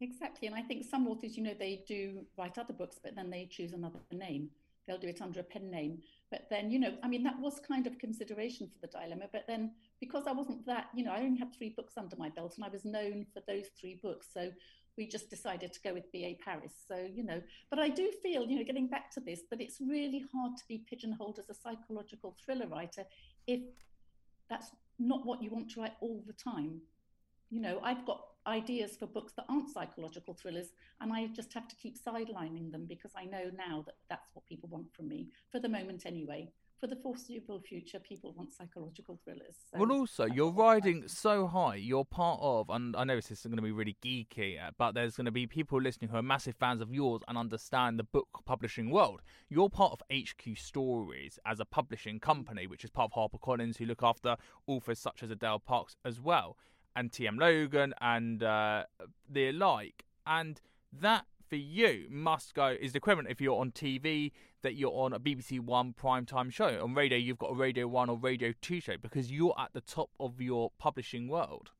Exactly. 0.00 0.48
And 0.48 0.56
I 0.56 0.62
think 0.62 0.84
some 0.84 1.06
authors, 1.06 1.36
you 1.36 1.42
know, 1.42 1.54
they 1.58 1.84
do 1.86 2.24
write 2.38 2.56
other 2.58 2.72
books, 2.72 2.98
but 3.02 3.14
then 3.14 3.30
they 3.30 3.46
choose 3.50 3.72
another 3.72 3.98
name. 4.10 4.50
They'll 4.86 4.98
do 4.98 5.08
it 5.08 5.20
under 5.20 5.40
a 5.40 5.44
pen 5.44 5.70
name. 5.70 5.98
But 6.30 6.46
then, 6.48 6.70
you 6.70 6.78
know, 6.78 6.94
I 7.02 7.08
mean, 7.08 7.24
that 7.24 7.40
was 7.40 7.60
kind 7.66 7.86
of 7.86 7.98
consideration 7.98 8.68
for 8.68 8.86
the 8.86 8.92
dilemma. 8.92 9.26
But 9.32 9.44
then, 9.48 9.72
because 10.00 10.26
I 10.28 10.32
wasn't 10.32 10.64
that, 10.66 10.86
you 10.94 11.04
know, 11.04 11.10
I 11.10 11.22
only 11.22 11.38
had 11.38 11.54
three 11.54 11.70
books 11.76 11.94
under 11.96 12.16
my 12.16 12.28
belt 12.28 12.54
and 12.56 12.64
I 12.64 12.68
was 12.68 12.84
known 12.84 13.26
for 13.34 13.42
those 13.48 13.66
three 13.80 13.98
books. 14.00 14.28
So 14.32 14.50
we 14.96 15.06
just 15.06 15.28
decided 15.28 15.72
to 15.72 15.80
go 15.82 15.92
with 15.92 16.10
BA 16.12 16.34
Paris. 16.44 16.72
So, 16.86 17.08
you 17.12 17.24
know, 17.24 17.40
but 17.68 17.78
I 17.78 17.88
do 17.88 18.10
feel, 18.22 18.46
you 18.46 18.58
know, 18.58 18.64
getting 18.64 18.88
back 18.88 19.10
to 19.12 19.20
this, 19.20 19.40
that 19.50 19.60
it's 19.60 19.80
really 19.80 20.24
hard 20.32 20.56
to 20.56 20.64
be 20.68 20.84
pigeonholed 20.88 21.38
as 21.38 21.48
a 21.50 21.54
psychological 21.54 22.36
thriller 22.44 22.68
writer 22.68 23.04
if 23.46 23.60
that's 24.48 24.70
not 24.98 25.24
what 25.24 25.42
you 25.42 25.50
want 25.50 25.70
to 25.70 25.80
write 25.80 25.94
all 26.00 26.22
the 26.26 26.32
time. 26.32 26.80
You 27.50 27.60
know, 27.60 27.80
I've 27.82 28.06
got 28.06 28.20
ideas 28.46 28.96
for 28.96 29.06
books 29.06 29.32
that 29.34 29.46
aren't 29.48 29.70
psychological 29.70 30.34
thrillers, 30.34 30.68
and 31.00 31.12
I 31.12 31.26
just 31.28 31.52
have 31.54 31.68
to 31.68 31.76
keep 31.76 31.96
sidelining 32.02 32.72
them 32.72 32.86
because 32.88 33.12
I 33.16 33.24
know 33.24 33.50
now 33.56 33.82
that 33.86 33.96
that's 34.08 34.34
what 34.34 34.46
people 34.46 34.68
want 34.68 34.92
from 34.94 35.08
me, 35.08 35.28
for 35.50 35.60
the 35.60 35.68
moment 35.68 36.06
anyway. 36.06 36.50
For 36.80 36.86
the 36.86 36.96
foreseeable 36.96 37.60
future, 37.60 37.98
people 37.98 38.32
want 38.32 38.54
psychological 38.54 39.20
thrillers. 39.22 39.54
So 39.70 39.78
well, 39.80 39.92
also, 39.92 40.24
you're 40.24 40.50
riding 40.50 41.08
so 41.08 41.46
high. 41.46 41.74
You're 41.74 42.06
part 42.06 42.40
of, 42.40 42.70
and 42.70 42.96
I 42.96 43.04
know 43.04 43.16
this 43.16 43.30
is 43.30 43.42
going 43.42 43.56
to 43.56 43.62
be 43.62 43.70
really 43.70 43.98
geeky, 44.02 44.58
uh, 44.58 44.70
but 44.78 44.92
there's 44.92 45.14
going 45.14 45.26
to 45.26 45.30
be 45.30 45.46
people 45.46 45.78
listening 45.78 46.08
who 46.08 46.16
are 46.16 46.22
massive 46.22 46.56
fans 46.56 46.80
of 46.80 46.94
yours 46.94 47.20
and 47.28 47.36
understand 47.36 47.98
the 47.98 48.04
book 48.04 48.28
publishing 48.46 48.88
world. 48.88 49.20
You're 49.50 49.68
part 49.68 49.92
of 49.92 50.00
HQ 50.10 50.56
Stories 50.56 51.38
as 51.44 51.60
a 51.60 51.66
publishing 51.66 52.18
company, 52.18 52.66
which 52.66 52.82
is 52.82 52.88
part 52.88 53.12
of 53.14 53.30
HarperCollins, 53.30 53.76
who 53.76 53.84
look 53.84 54.02
after 54.02 54.38
authors 54.66 54.98
such 54.98 55.22
as 55.22 55.30
Adele 55.30 55.58
Parks 55.58 55.96
as 56.02 56.18
well 56.18 56.56
and 56.96 57.10
TM 57.10 57.38
Logan 57.38 57.94
and 58.00 58.42
uh, 58.42 58.84
the 59.28 59.52
like. 59.52 60.04
And 60.26 60.60
that 60.92 61.26
for 61.48 61.56
you 61.56 62.06
must 62.10 62.54
go 62.54 62.76
is 62.80 62.92
the 62.92 62.98
equivalent 62.98 63.28
if 63.30 63.40
you're 63.40 63.60
on 63.60 63.72
TV 63.72 64.32
that 64.62 64.74
you're 64.74 64.92
on 64.92 65.12
a 65.12 65.20
BBC 65.20 65.60
One 65.60 65.92
primetime 65.92 66.52
show. 66.52 66.82
On 66.82 66.94
radio, 66.94 67.18
you've 67.18 67.38
got 67.38 67.50
a 67.50 67.54
Radio 67.54 67.88
One 67.88 68.08
or 68.08 68.16
Radio 68.16 68.52
Two 68.60 68.80
show 68.80 68.96
because 69.00 69.32
you're 69.32 69.54
at 69.58 69.72
the 69.72 69.80
top 69.80 70.10
of 70.20 70.40
your 70.40 70.70
publishing 70.78 71.28
world. 71.28 71.70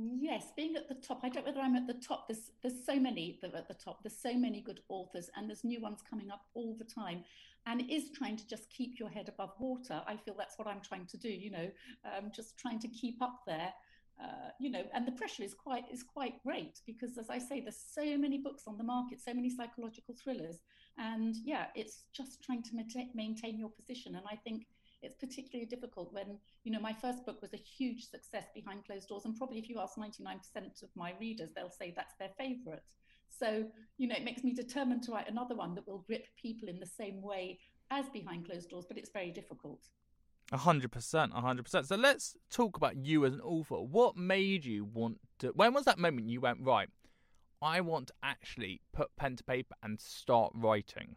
Yes, 0.00 0.52
being 0.56 0.76
at 0.76 0.88
the 0.88 0.94
top. 0.94 1.20
I 1.24 1.28
don't 1.28 1.44
know 1.44 1.50
whether 1.50 1.60
I'm 1.60 1.74
at 1.74 1.88
the 1.88 1.94
top. 1.94 2.28
There's 2.28 2.52
there's 2.62 2.84
so 2.86 3.00
many 3.00 3.38
that 3.42 3.52
are 3.52 3.58
at 3.58 3.68
the 3.68 3.74
top. 3.74 4.02
There's 4.02 4.16
so 4.16 4.34
many 4.34 4.60
good 4.60 4.80
authors, 4.88 5.28
and 5.36 5.48
there's 5.48 5.64
new 5.64 5.80
ones 5.80 6.00
coming 6.08 6.30
up 6.30 6.42
all 6.54 6.76
the 6.78 6.84
time 6.84 7.24
and 7.68 7.82
it 7.82 7.92
is 7.92 8.10
trying 8.10 8.36
to 8.36 8.46
just 8.46 8.70
keep 8.70 8.98
your 8.98 9.10
head 9.10 9.28
above 9.28 9.52
water. 9.58 10.00
I 10.06 10.16
feel 10.16 10.34
that's 10.36 10.58
what 10.58 10.66
I'm 10.66 10.80
trying 10.80 11.06
to 11.06 11.18
do, 11.18 11.28
you 11.28 11.50
know, 11.50 11.70
um, 12.04 12.30
just 12.34 12.58
trying 12.58 12.78
to 12.80 12.88
keep 12.88 13.20
up 13.20 13.40
there. 13.46 13.72
Uh, 14.20 14.50
you 14.58 14.68
know, 14.68 14.82
and 14.94 15.06
the 15.06 15.12
pressure 15.12 15.44
is 15.44 15.54
quite 15.54 15.84
is 15.92 16.02
quite 16.02 16.42
great 16.42 16.80
because, 16.86 17.18
as 17.18 17.30
I 17.30 17.38
say, 17.38 17.60
there's 17.60 17.78
so 17.94 18.18
many 18.18 18.38
books 18.38 18.64
on 18.66 18.76
the 18.76 18.82
market, 18.82 19.20
so 19.20 19.32
many 19.32 19.48
psychological 19.48 20.16
thrillers, 20.20 20.56
and 20.96 21.36
yeah, 21.44 21.66
it's 21.76 22.02
just 22.12 22.42
trying 22.42 22.64
to 22.64 22.70
maintain 23.14 23.58
your 23.58 23.70
position. 23.70 24.16
And 24.16 24.24
I 24.28 24.34
think 24.34 24.66
it's 25.02 25.16
particularly 25.16 25.66
difficult 25.66 26.12
when 26.12 26.38
you 26.64 26.72
know 26.72 26.80
my 26.80 26.92
first 26.92 27.24
book 27.24 27.40
was 27.40 27.52
a 27.54 27.56
huge 27.56 28.08
success 28.08 28.46
behind 28.54 28.84
closed 28.84 29.08
doors, 29.08 29.24
and 29.24 29.36
probably 29.36 29.58
if 29.58 29.68
you 29.68 29.78
ask 29.78 29.96
99% 29.96 30.82
of 30.82 30.88
my 30.94 31.12
readers, 31.20 31.50
they'll 31.54 31.70
say 31.70 31.92
that's 31.94 32.14
their 32.18 32.30
favourite. 32.38 32.82
So, 33.28 33.66
you 33.98 34.08
know, 34.08 34.16
it 34.16 34.24
makes 34.24 34.42
me 34.42 34.54
determined 34.54 35.02
to 35.04 35.12
write 35.12 35.30
another 35.30 35.54
one 35.54 35.74
that 35.74 35.86
will 35.86 36.04
grip 36.06 36.26
people 36.40 36.68
in 36.68 36.80
the 36.80 36.86
same 36.86 37.22
way 37.22 37.58
as 37.90 38.08
behind 38.08 38.46
closed 38.46 38.70
doors, 38.70 38.86
but 38.88 38.98
it's 38.98 39.10
very 39.10 39.30
difficult. 39.30 39.80
A 40.50 40.56
hundred 40.56 40.92
percent, 40.92 41.32
a 41.34 41.40
hundred 41.40 41.64
percent. 41.64 41.86
So 41.86 41.96
let's 41.96 42.34
talk 42.50 42.76
about 42.76 42.96
you 42.96 43.24
as 43.26 43.34
an 43.34 43.40
author. 43.42 43.76
What 43.76 44.16
made 44.16 44.64
you 44.64 44.84
want 44.84 45.18
to? 45.40 45.48
When 45.48 45.74
was 45.74 45.84
that 45.84 45.98
moment 45.98 46.28
you 46.28 46.40
went 46.40 46.60
right? 46.62 46.88
I 47.60 47.80
want 47.80 48.08
to 48.08 48.14
actually 48.22 48.80
put 48.92 49.14
pen 49.16 49.36
to 49.36 49.44
paper 49.44 49.74
and 49.82 50.00
start 50.00 50.52
writing. 50.54 51.16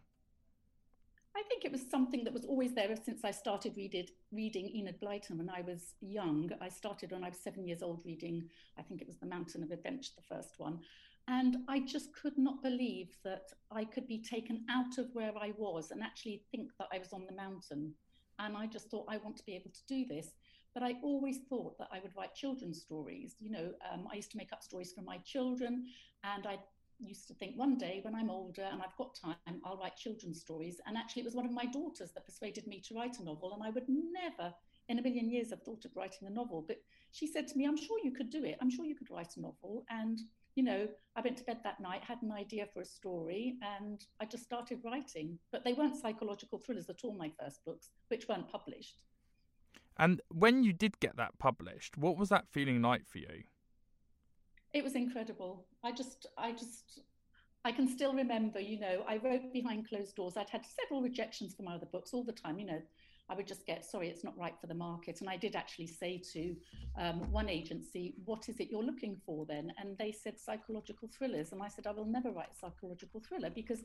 I 1.42 1.44
think 1.48 1.66
it 1.66 1.72
was 1.72 1.90
something 1.90 2.24
that 2.24 2.34
was 2.34 2.46
always 2.46 2.74
there 2.76 2.96
since 3.04 3.26
I 3.26 3.32
started 3.32 3.76
reading, 3.76 4.70
Enid 4.76 5.00
Blyton 5.02 5.38
when 5.38 5.50
I 5.50 5.62
was 5.62 5.96
young. 6.00 6.52
I 6.62 6.70
started 6.70 7.12
when 7.12 7.24
I 7.24 7.30
was 7.30 7.40
seven 7.40 7.66
years 7.66 7.82
old 7.82 8.02
reading, 8.06 8.48
I 8.78 8.84
think 8.84 9.02
it 9.02 9.08
was 9.08 9.18
The 9.18 9.26
Mountain 9.26 9.64
of 9.64 9.72
Adventure, 9.72 10.12
the 10.16 10.36
first 10.36 10.60
one. 10.60 10.82
And 11.28 11.58
I 11.68 11.80
just 11.80 12.14
could 12.14 12.38
not 12.38 12.62
believe 12.62 13.18
that 13.24 13.48
I 13.72 13.86
could 13.86 14.08
be 14.08 14.20
taken 14.20 14.66
out 14.70 15.00
of 15.00 15.10
where 15.14 15.34
I 15.36 15.54
was 15.58 15.90
and 15.90 16.04
actually 16.04 16.44
think 16.52 16.74
that 16.78 16.90
I 16.94 17.00
was 17.00 17.12
on 17.12 17.26
the 17.26 17.34
mountain. 17.36 17.96
And 18.38 18.56
I 18.56 18.68
just 18.68 18.92
thought, 18.92 19.08
I 19.10 19.18
want 19.18 19.38
to 19.38 19.46
be 19.46 19.56
able 19.56 19.72
to 19.72 19.88
do 19.88 20.06
this. 20.06 20.28
But 20.76 20.84
I 20.84 20.98
always 21.02 21.40
thought 21.50 21.76
that 21.80 21.90
I 21.92 22.00
would 22.02 22.16
write 22.16 22.36
children's 22.36 22.82
stories. 22.82 23.36
You 23.40 23.52
know, 23.52 23.72
um, 23.92 24.08
I 24.12 24.16
used 24.16 24.32
to 24.32 24.38
make 24.38 24.54
up 24.54 24.62
stories 24.62 24.94
for 24.94 25.02
my 25.02 25.18
children. 25.18 25.88
And 26.24 26.46
I 26.46 26.60
used 27.02 27.28
to 27.28 27.34
think 27.34 27.56
one 27.56 27.78
day 27.78 28.00
when 28.04 28.16
I'm 28.16 28.30
older 28.30 28.64
and 28.64 28.82
I've 28.82 28.96
got 28.98 29.16
time, 29.16 29.62
I'll 29.66 29.78
write 29.78 29.96
children's 29.96 30.42
stories. 30.42 30.80
And 30.86 30.98
actually, 30.98 31.22
it 31.22 31.26
was 31.26 31.36
one 31.36 31.46
of 31.46 31.52
my 31.52 31.66
daughters 31.66 32.12
that 32.12 32.26
persuaded 32.26 32.68
me 32.68 32.82
to 32.88 32.96
write 32.96 33.20
a 33.20 33.24
novel. 33.24 33.54
And 33.54 33.64
I 33.64 33.70
would 33.70 33.86
never 33.88 34.54
in 34.90 35.00
a 35.00 35.02
million 35.02 35.30
years 35.30 35.52
have 35.52 35.64
thought 35.64 35.86
of 35.86 35.96
writing 35.96 36.28
a 36.28 36.32
novel. 36.32 36.64
But 36.68 36.82
she 37.12 37.28
said 37.28 37.48
to 37.48 37.58
me, 37.58 37.66
I'm 37.66 37.78
sure 37.78 37.98
you 38.04 38.12
could 38.12 38.30
do 38.30 38.44
it. 38.44 38.58
I'm 38.62 38.70
sure 38.70 38.86
you 38.86 38.96
could 38.96 39.12
write 39.12 39.38
a 39.38 39.42
novel. 39.42 39.86
And 39.90 40.20
you 40.56 40.64
know, 40.64 40.88
I 41.16 41.22
went 41.22 41.38
to 41.38 41.44
bed 41.44 41.60
that 41.64 41.80
night, 41.80 42.04
had 42.04 42.22
an 42.22 42.32
idea 42.32 42.66
for 42.74 42.82
a 42.82 42.86
story, 42.86 43.56
and 43.62 44.04
I 44.20 44.26
just 44.26 44.44
started 44.44 44.80
writing. 44.84 45.40
But 45.52 45.64
they 45.64 45.74
weren't 45.74 45.96
psychological 45.96 46.60
thrillers 46.60 46.90
at 46.90 47.04
all, 47.04 47.16
my 47.16 47.32
first 47.42 47.64
books, 47.66 47.90
which 48.10 48.28
weren't 48.28 48.52
published. 48.52 49.02
And 49.98 50.22
when 50.30 50.64
you 50.64 50.74
did 50.74 51.00
get 51.00 51.16
that 51.18 51.38
published, 51.40 51.98
what 51.98 52.18
was 52.18 52.30
that 52.30 52.50
feeling 52.50 52.82
like 52.82 53.08
for 53.08 53.20
you? 53.20 53.44
It 54.74 54.84
was 54.84 54.96
incredible. 54.96 55.66
I 55.84 55.92
just, 55.92 56.28
I 56.38 56.52
just, 56.52 57.02
I 57.66 57.72
can 57.72 57.88
still 57.88 58.14
remember, 58.14 58.60
you 58.60 58.80
know, 58.80 59.04
I 59.08 59.18
wrote 59.18 59.52
behind 59.52 59.88
closed 59.88 60.16
doors. 60.16 60.38
I'd 60.38 60.50
had 60.50 60.66
several 60.66 61.02
rejections 61.02 61.54
from 61.54 61.68
other 61.68 61.86
books 61.92 62.14
all 62.14 62.24
the 62.24 62.32
time, 62.32 62.58
you 62.58 62.66
know, 62.66 62.82
I 63.32 63.34
would 63.34 63.48
just 63.48 63.66
get, 63.66 63.86
sorry, 63.86 64.10
it's 64.10 64.26
not 64.26 64.38
right 64.38 64.54
for 64.60 64.68
the 64.68 64.74
market. 64.74 65.22
And 65.22 65.30
I 65.30 65.38
did 65.38 65.56
actually 65.56 65.88
say 65.88 66.22
to 66.34 66.56
um, 67.00 67.32
one 67.32 67.48
agency, 67.48 68.14
what 68.26 68.50
is 68.50 68.60
it 68.60 68.68
you're 68.70 68.84
looking 68.84 69.16
for 69.26 69.46
then? 69.46 69.72
And 69.80 69.98
they 69.98 70.12
said 70.12 70.38
psychological 70.38 71.10
thrillers. 71.18 71.54
And 71.54 71.64
I 71.64 71.70
said, 71.70 71.88
I 71.88 71.92
will 71.92 72.06
never 72.06 72.30
write 72.32 72.58
psychological 72.60 73.22
thriller 73.26 73.50
because 73.50 73.80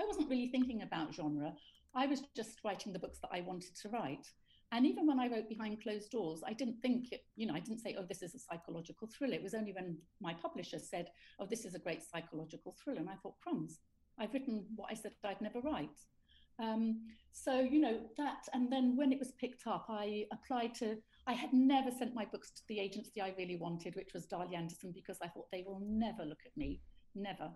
I 0.00 0.04
wasn't 0.06 0.30
really 0.30 0.48
thinking 0.48 0.82
about 0.82 1.12
genre. 1.12 1.52
I 1.96 2.06
was 2.06 2.22
just 2.36 2.60
writing 2.64 2.92
the 2.92 3.00
books 3.00 3.18
that 3.22 3.30
I 3.32 3.40
wanted 3.40 3.74
to 3.82 3.88
write. 3.88 4.28
And 4.72 4.86
even 4.86 5.06
when 5.06 5.20
I 5.20 5.28
wrote 5.28 5.50
Behind 5.50 5.82
Closed 5.82 6.10
Doors, 6.10 6.42
I 6.46 6.54
didn't 6.54 6.80
think 6.80 7.12
it, 7.12 7.24
you 7.36 7.46
know, 7.46 7.54
I 7.54 7.60
didn't 7.60 7.80
say, 7.80 7.94
oh, 7.98 8.06
this 8.08 8.22
is 8.22 8.34
a 8.34 8.38
psychological 8.38 9.06
thriller. 9.06 9.34
It 9.34 9.42
was 9.42 9.54
only 9.54 9.72
when 9.72 9.98
my 10.20 10.32
publisher 10.32 10.78
said, 10.78 11.10
oh, 11.38 11.46
this 11.48 11.66
is 11.66 11.74
a 11.74 11.78
great 11.78 12.02
psychological 12.02 12.74
thriller. 12.82 13.00
And 13.00 13.10
I 13.10 13.16
thought, 13.22 13.34
crumbs, 13.42 13.80
I've 14.18 14.32
written 14.32 14.64
what 14.74 14.90
I 14.90 14.94
said 14.94 15.12
I'd 15.24 15.42
never 15.42 15.60
write. 15.60 16.00
Um, 16.58 17.02
so, 17.32 17.60
you 17.60 17.80
know, 17.80 18.00
that, 18.16 18.48
and 18.54 18.72
then 18.72 18.96
when 18.96 19.12
it 19.12 19.18
was 19.18 19.32
picked 19.32 19.66
up, 19.66 19.86
I 19.90 20.24
applied 20.32 20.74
to, 20.76 20.96
I 21.26 21.34
had 21.34 21.52
never 21.52 21.90
sent 21.90 22.14
my 22.14 22.24
books 22.24 22.50
to 22.52 22.62
the 22.68 22.80
agency 22.80 23.20
I 23.20 23.34
really 23.36 23.56
wanted, 23.56 23.94
which 23.94 24.14
was 24.14 24.26
Darley 24.26 24.56
Anderson, 24.56 24.92
because 24.94 25.18
I 25.22 25.28
thought 25.28 25.50
they 25.52 25.64
will 25.66 25.82
never 25.84 26.24
look 26.24 26.40
at 26.46 26.56
me, 26.56 26.80
never. 27.14 27.50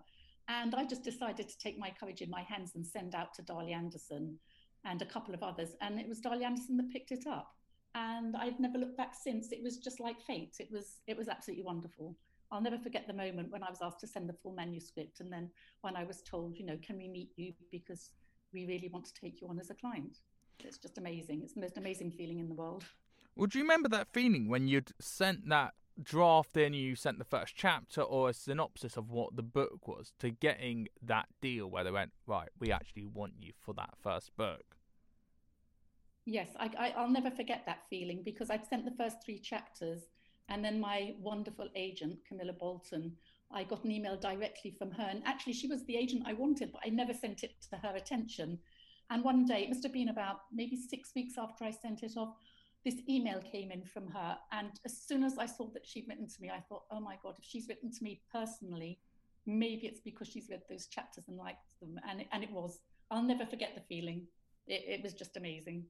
And 0.49 0.75
I 0.75 0.85
just 0.85 1.03
decided 1.03 1.49
to 1.49 1.57
take 1.57 1.79
my 1.79 1.91
courage 1.99 2.21
in 2.21 2.29
my 2.29 2.41
hands 2.43 2.73
and 2.75 2.85
send 2.85 3.15
out 3.15 3.33
to 3.35 3.41
Darley 3.41 3.73
Anderson 3.73 4.37
and 4.85 5.01
a 5.01 5.05
couple 5.05 5.33
of 5.33 5.43
others. 5.43 5.69
And 5.81 5.99
it 5.99 6.07
was 6.07 6.19
Darley 6.19 6.45
Anderson 6.45 6.77
that 6.77 6.91
picked 6.91 7.11
it 7.11 7.27
up. 7.27 7.53
And 7.95 8.35
I've 8.35 8.59
never 8.59 8.77
looked 8.77 8.97
back 8.97 9.13
since. 9.15 9.51
It 9.51 9.63
was 9.63 9.77
just 9.77 9.99
like 9.99 10.21
fate. 10.21 10.57
It 10.59 10.69
was, 10.71 10.99
it 11.07 11.17
was 11.17 11.27
absolutely 11.27 11.65
wonderful. 11.65 12.15
I'll 12.51 12.61
never 12.61 12.77
forget 12.77 13.07
the 13.07 13.13
moment 13.13 13.51
when 13.51 13.63
I 13.63 13.69
was 13.69 13.79
asked 13.81 13.99
to 14.01 14.07
send 14.07 14.29
the 14.29 14.33
full 14.33 14.53
manuscript. 14.53 15.19
And 15.19 15.31
then 15.31 15.49
when 15.81 15.95
I 15.95 16.03
was 16.03 16.21
told, 16.21 16.57
you 16.57 16.65
know, 16.65 16.77
can 16.81 16.97
we 16.97 17.07
meet 17.07 17.31
you? 17.35 17.53
Because 17.71 18.11
we 18.53 18.65
really 18.65 18.89
want 18.89 19.05
to 19.05 19.13
take 19.13 19.41
you 19.41 19.47
on 19.47 19.59
as 19.59 19.69
a 19.69 19.73
client. 19.73 20.19
It's 20.59 20.77
just 20.77 20.97
amazing. 20.97 21.41
It's 21.43 21.53
the 21.53 21.61
most 21.61 21.77
amazing 21.77 22.11
feeling 22.11 22.39
in 22.39 22.47
the 22.47 22.55
world. 22.55 22.85
Well, 23.35 23.47
do 23.47 23.59
you 23.59 23.63
remember 23.63 23.89
that 23.89 24.07
feeling 24.13 24.47
when 24.49 24.67
you'd 24.67 24.91
sent 24.99 25.49
that 25.49 25.73
draft 26.01 26.57
in, 26.57 26.73
you 26.73 26.95
sent 26.95 27.17
the 27.19 27.25
first 27.25 27.55
chapter 27.55 28.01
or 28.01 28.29
a 28.29 28.33
synopsis 28.33 28.97
of 28.97 29.09
what 29.09 29.35
the 29.35 29.43
book 29.43 29.87
was 29.87 30.13
to 30.19 30.29
getting 30.29 30.87
that 31.01 31.27
deal 31.41 31.69
where 31.69 31.83
they 31.83 31.91
went, 31.91 32.11
right, 32.25 32.49
we 32.59 32.71
actually 32.71 33.05
want 33.05 33.33
you 33.39 33.53
for 33.59 33.73
that 33.73 33.95
first 34.01 34.35
book? 34.35 34.77
Yes, 36.25 36.49
I, 36.59 36.93
will 36.97 37.09
never 37.09 37.31
forget 37.31 37.63
that 37.65 37.83
feeling 37.89 38.21
because 38.23 38.49
I'd 38.49 38.67
sent 38.67 38.85
the 38.85 38.91
first 38.91 39.17
three 39.23 39.39
chapters 39.39 40.01
and 40.49 40.63
then 40.63 40.79
my 40.79 41.13
wonderful 41.19 41.69
agent, 41.75 42.19
Camilla 42.27 42.53
Bolton, 42.53 43.13
I 43.51 43.63
got 43.63 43.83
an 43.83 43.91
email 43.91 44.17
directly 44.17 44.71
from 44.71 44.91
her. 44.91 45.03
And 45.09 45.21
actually, 45.25 45.53
she 45.53 45.67
was 45.67 45.85
the 45.85 45.95
agent 45.95 46.23
I 46.25 46.33
wanted, 46.33 46.71
but 46.71 46.81
I 46.85 46.89
never 46.89 47.13
sent 47.13 47.43
it 47.43 47.53
to 47.69 47.77
her 47.77 47.95
attention. 47.95 48.59
And 49.09 49.23
one 49.23 49.45
day, 49.45 49.63
it 49.63 49.69
must 49.69 49.83
have 49.83 49.93
been 49.93 50.09
about 50.09 50.41
maybe 50.51 50.75
six 50.75 51.11
weeks 51.15 51.35
after 51.37 51.63
I 51.63 51.71
sent 51.71 52.03
it 52.03 52.17
off, 52.17 52.35
this 52.85 52.95
email 53.09 53.41
came 53.41 53.71
in 53.71 53.83
from 53.83 54.07
her. 54.07 54.37
And 54.51 54.71
as 54.85 54.97
soon 54.97 55.23
as 55.23 55.37
I 55.37 55.45
saw 55.45 55.67
that 55.73 55.85
she'd 55.85 56.07
written 56.07 56.27
to 56.27 56.41
me, 56.41 56.49
I 56.49 56.59
thought, 56.69 56.83
oh 56.91 56.99
my 56.99 57.15
God, 57.21 57.35
if 57.37 57.45
she's 57.45 57.67
written 57.67 57.91
to 57.91 58.03
me 58.03 58.21
personally, 58.31 58.99
maybe 59.45 59.87
it's 59.87 59.99
because 59.99 60.27
she's 60.27 60.49
read 60.49 60.61
those 60.69 60.87
chapters 60.87 61.25
and 61.27 61.37
liked 61.37 61.63
them. 61.81 61.99
And 62.09 62.21
it, 62.21 62.27
and 62.31 62.43
it 62.43 62.51
was. 62.51 62.79
I'll 63.09 63.23
never 63.23 63.45
forget 63.45 63.71
the 63.75 63.81
feeling. 63.81 64.27
It, 64.67 64.83
it 64.87 65.03
was 65.03 65.13
just 65.13 65.37
amazing. 65.37 65.85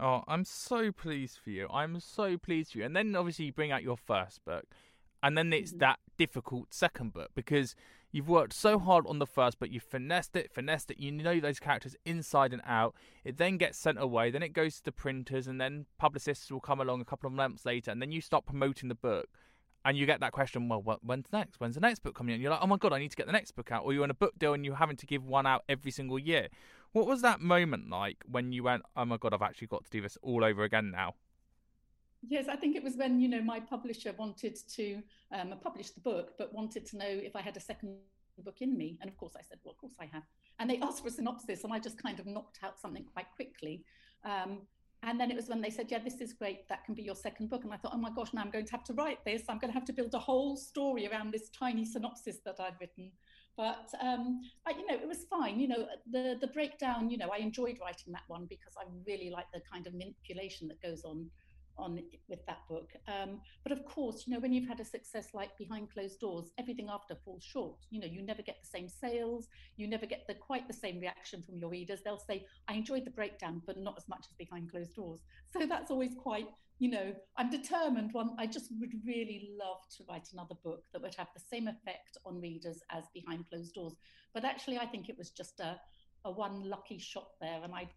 Oh, 0.00 0.24
I'm 0.26 0.44
so 0.44 0.90
pleased 0.90 1.38
for 1.42 1.50
you. 1.50 1.68
I'm 1.72 2.00
so 2.00 2.36
pleased 2.36 2.72
for 2.72 2.78
you. 2.78 2.84
And 2.84 2.96
then 2.96 3.14
obviously 3.14 3.46
you 3.46 3.52
bring 3.52 3.72
out 3.72 3.82
your 3.82 3.96
first 3.96 4.44
book. 4.44 4.64
And 5.22 5.38
then 5.38 5.52
it's 5.52 5.70
mm-hmm. 5.70 5.78
that 5.80 6.00
difficult 6.18 6.74
second 6.74 7.12
book 7.12 7.30
because 7.34 7.74
You've 8.14 8.28
worked 8.28 8.52
so 8.52 8.78
hard 8.78 9.08
on 9.08 9.18
the 9.18 9.26
first, 9.26 9.58
but 9.58 9.70
you 9.70 9.80
finessed 9.80 10.36
it, 10.36 10.52
finessed 10.52 10.88
it. 10.88 11.00
You 11.00 11.10
know 11.10 11.40
those 11.40 11.58
characters 11.58 11.96
inside 12.04 12.52
and 12.52 12.62
out. 12.64 12.94
It 13.24 13.38
then 13.38 13.56
gets 13.56 13.76
sent 13.76 13.98
away. 14.00 14.30
Then 14.30 14.44
it 14.44 14.52
goes 14.52 14.76
to 14.76 14.84
the 14.84 14.92
printers, 14.92 15.48
and 15.48 15.60
then 15.60 15.86
publicists 15.98 16.48
will 16.48 16.60
come 16.60 16.80
along 16.80 17.00
a 17.00 17.04
couple 17.04 17.26
of 17.26 17.32
months 17.32 17.66
later, 17.66 17.90
and 17.90 18.00
then 18.00 18.12
you 18.12 18.20
start 18.20 18.46
promoting 18.46 18.88
the 18.88 18.94
book. 18.94 19.26
And 19.84 19.98
you 19.98 20.06
get 20.06 20.20
that 20.20 20.30
question, 20.30 20.68
well, 20.68 21.00
when's 21.02 21.26
next? 21.32 21.58
When's 21.58 21.74
the 21.74 21.80
next 21.80 22.04
book 22.04 22.14
coming 22.14 22.36
in? 22.36 22.40
You're 22.40 22.52
like, 22.52 22.62
oh 22.62 22.68
my 22.68 22.76
god, 22.76 22.92
I 22.92 23.00
need 23.00 23.10
to 23.10 23.16
get 23.16 23.26
the 23.26 23.32
next 23.32 23.50
book 23.50 23.72
out. 23.72 23.84
Or 23.84 23.92
you're 23.92 24.04
in 24.04 24.10
a 24.10 24.14
book 24.14 24.38
deal 24.38 24.54
and 24.54 24.64
you're 24.64 24.76
having 24.76 24.96
to 24.96 25.06
give 25.06 25.24
one 25.24 25.44
out 25.44 25.64
every 25.68 25.90
single 25.90 26.20
year. 26.20 26.46
What 26.92 27.08
was 27.08 27.20
that 27.22 27.40
moment 27.40 27.90
like 27.90 28.18
when 28.30 28.52
you 28.52 28.62
went, 28.62 28.84
oh 28.96 29.04
my 29.04 29.16
god, 29.16 29.34
I've 29.34 29.42
actually 29.42 29.66
got 29.66 29.82
to 29.86 29.90
do 29.90 30.00
this 30.00 30.16
all 30.22 30.44
over 30.44 30.62
again 30.62 30.92
now? 30.92 31.16
Yes, 32.28 32.46
I 32.48 32.56
think 32.56 32.76
it 32.76 32.82
was 32.82 32.96
when 32.96 33.20
you 33.20 33.28
know 33.28 33.42
my 33.42 33.60
publisher 33.60 34.12
wanted 34.16 34.56
to 34.76 35.02
um, 35.32 35.54
publish 35.62 35.90
the 35.90 36.00
book, 36.00 36.32
but 36.38 36.52
wanted 36.54 36.86
to 36.86 36.96
know 36.96 37.08
if 37.08 37.36
I 37.36 37.42
had 37.42 37.56
a 37.56 37.60
second 37.60 37.96
book 38.38 38.60
in 38.60 38.76
me. 38.76 38.98
And 39.00 39.10
of 39.10 39.16
course, 39.16 39.34
I 39.36 39.42
said, 39.42 39.58
"Well, 39.62 39.72
of 39.72 39.78
course 39.78 39.94
I 40.00 40.06
have." 40.06 40.22
And 40.58 40.70
they 40.70 40.78
asked 40.78 41.02
for 41.02 41.08
a 41.08 41.10
synopsis, 41.10 41.64
and 41.64 41.72
I 41.72 41.78
just 41.78 41.98
kind 42.02 42.18
of 42.18 42.26
knocked 42.26 42.60
out 42.62 42.80
something 42.80 43.04
quite 43.04 43.26
quickly. 43.34 43.84
Um, 44.24 44.62
and 45.02 45.20
then 45.20 45.30
it 45.30 45.36
was 45.36 45.48
when 45.48 45.60
they 45.60 45.70
said, 45.70 45.90
"Yeah, 45.90 45.98
this 45.98 46.20
is 46.20 46.32
great. 46.32 46.68
That 46.68 46.84
can 46.84 46.94
be 46.94 47.02
your 47.02 47.14
second 47.14 47.50
book." 47.50 47.64
And 47.64 47.72
I 47.72 47.76
thought, 47.76 47.92
"Oh 47.94 47.98
my 47.98 48.10
gosh, 48.10 48.32
now 48.32 48.42
I'm 48.42 48.50
going 48.50 48.64
to 48.64 48.72
have 48.72 48.84
to 48.84 48.94
write 48.94 49.24
this. 49.24 49.42
I'm 49.48 49.58
going 49.58 49.72
to 49.72 49.78
have 49.78 49.84
to 49.86 49.92
build 49.92 50.14
a 50.14 50.18
whole 50.18 50.56
story 50.56 51.06
around 51.08 51.32
this 51.32 51.50
tiny 51.50 51.84
synopsis 51.84 52.38
that 52.44 52.58
I've 52.58 52.80
written." 52.80 53.12
But 53.56 53.88
um, 54.00 54.40
I, 54.66 54.70
you 54.70 54.86
know, 54.86 54.94
it 54.94 55.06
was 55.06 55.26
fine. 55.30 55.60
You 55.60 55.68
know, 55.68 55.86
the 56.10 56.38
the 56.40 56.48
breakdown. 56.48 57.10
You 57.10 57.18
know, 57.18 57.30
I 57.32 57.38
enjoyed 57.38 57.78
writing 57.80 58.12
that 58.12 58.24
one 58.28 58.46
because 58.46 58.74
I 58.78 58.84
really 59.06 59.30
like 59.30 59.46
the 59.52 59.60
kind 59.70 59.86
of 59.86 59.94
manipulation 59.94 60.68
that 60.68 60.80
goes 60.80 61.04
on 61.04 61.30
on 61.78 61.98
with 62.28 62.44
that 62.46 62.58
book. 62.68 62.90
Um, 63.08 63.40
but 63.62 63.72
of 63.72 63.84
course, 63.84 64.24
you 64.26 64.32
know, 64.32 64.40
when 64.40 64.52
you've 64.52 64.68
had 64.68 64.80
a 64.80 64.84
success 64.84 65.28
like 65.34 65.56
Behind 65.58 65.90
Closed 65.90 66.20
Doors, 66.20 66.52
everything 66.58 66.88
after 66.90 67.14
falls 67.24 67.42
short. 67.42 67.76
You 67.90 68.00
know, 68.00 68.06
you 68.06 68.22
never 68.22 68.42
get 68.42 68.56
the 68.60 68.66
same 68.66 68.88
sales, 68.88 69.48
you 69.76 69.86
never 69.86 70.06
get 70.06 70.26
the 70.26 70.34
quite 70.34 70.66
the 70.66 70.74
same 70.74 71.00
reaction 71.00 71.42
from 71.42 71.58
your 71.58 71.70
readers. 71.70 72.00
They'll 72.04 72.18
say, 72.18 72.46
"I 72.68 72.74
enjoyed 72.74 73.04
the 73.04 73.10
breakdown, 73.10 73.62
but 73.66 73.78
not 73.78 73.96
as 73.96 74.08
much 74.08 74.26
as 74.28 74.34
Behind 74.36 74.70
Closed 74.70 74.94
Doors." 74.94 75.20
So 75.54 75.66
that's 75.66 75.92
always 75.92 76.16
quite, 76.16 76.48
you 76.80 76.90
know, 76.90 77.14
I'm 77.36 77.48
determined. 77.48 78.12
One, 78.12 78.34
I 78.38 78.46
just 78.46 78.72
would 78.80 78.92
really 79.06 79.50
love 79.56 79.88
to 79.96 80.04
write 80.08 80.32
another 80.32 80.56
book 80.64 80.82
that 80.92 81.00
would 81.00 81.14
have 81.14 81.28
the 81.32 81.40
same 81.40 81.68
effect 81.68 82.18
on 82.26 82.40
readers 82.40 82.82
as 82.90 83.04
Behind 83.14 83.48
Closed 83.48 83.72
Doors. 83.72 83.94
But 84.32 84.44
actually, 84.44 84.78
I 84.78 84.86
think 84.86 85.08
it 85.08 85.16
was 85.16 85.30
just 85.30 85.60
a 85.60 85.78
a 86.24 86.30
one 86.30 86.68
lucky 86.68 86.98
shot 86.98 87.28
there, 87.40 87.60
and 87.62 87.74
I 87.74 87.88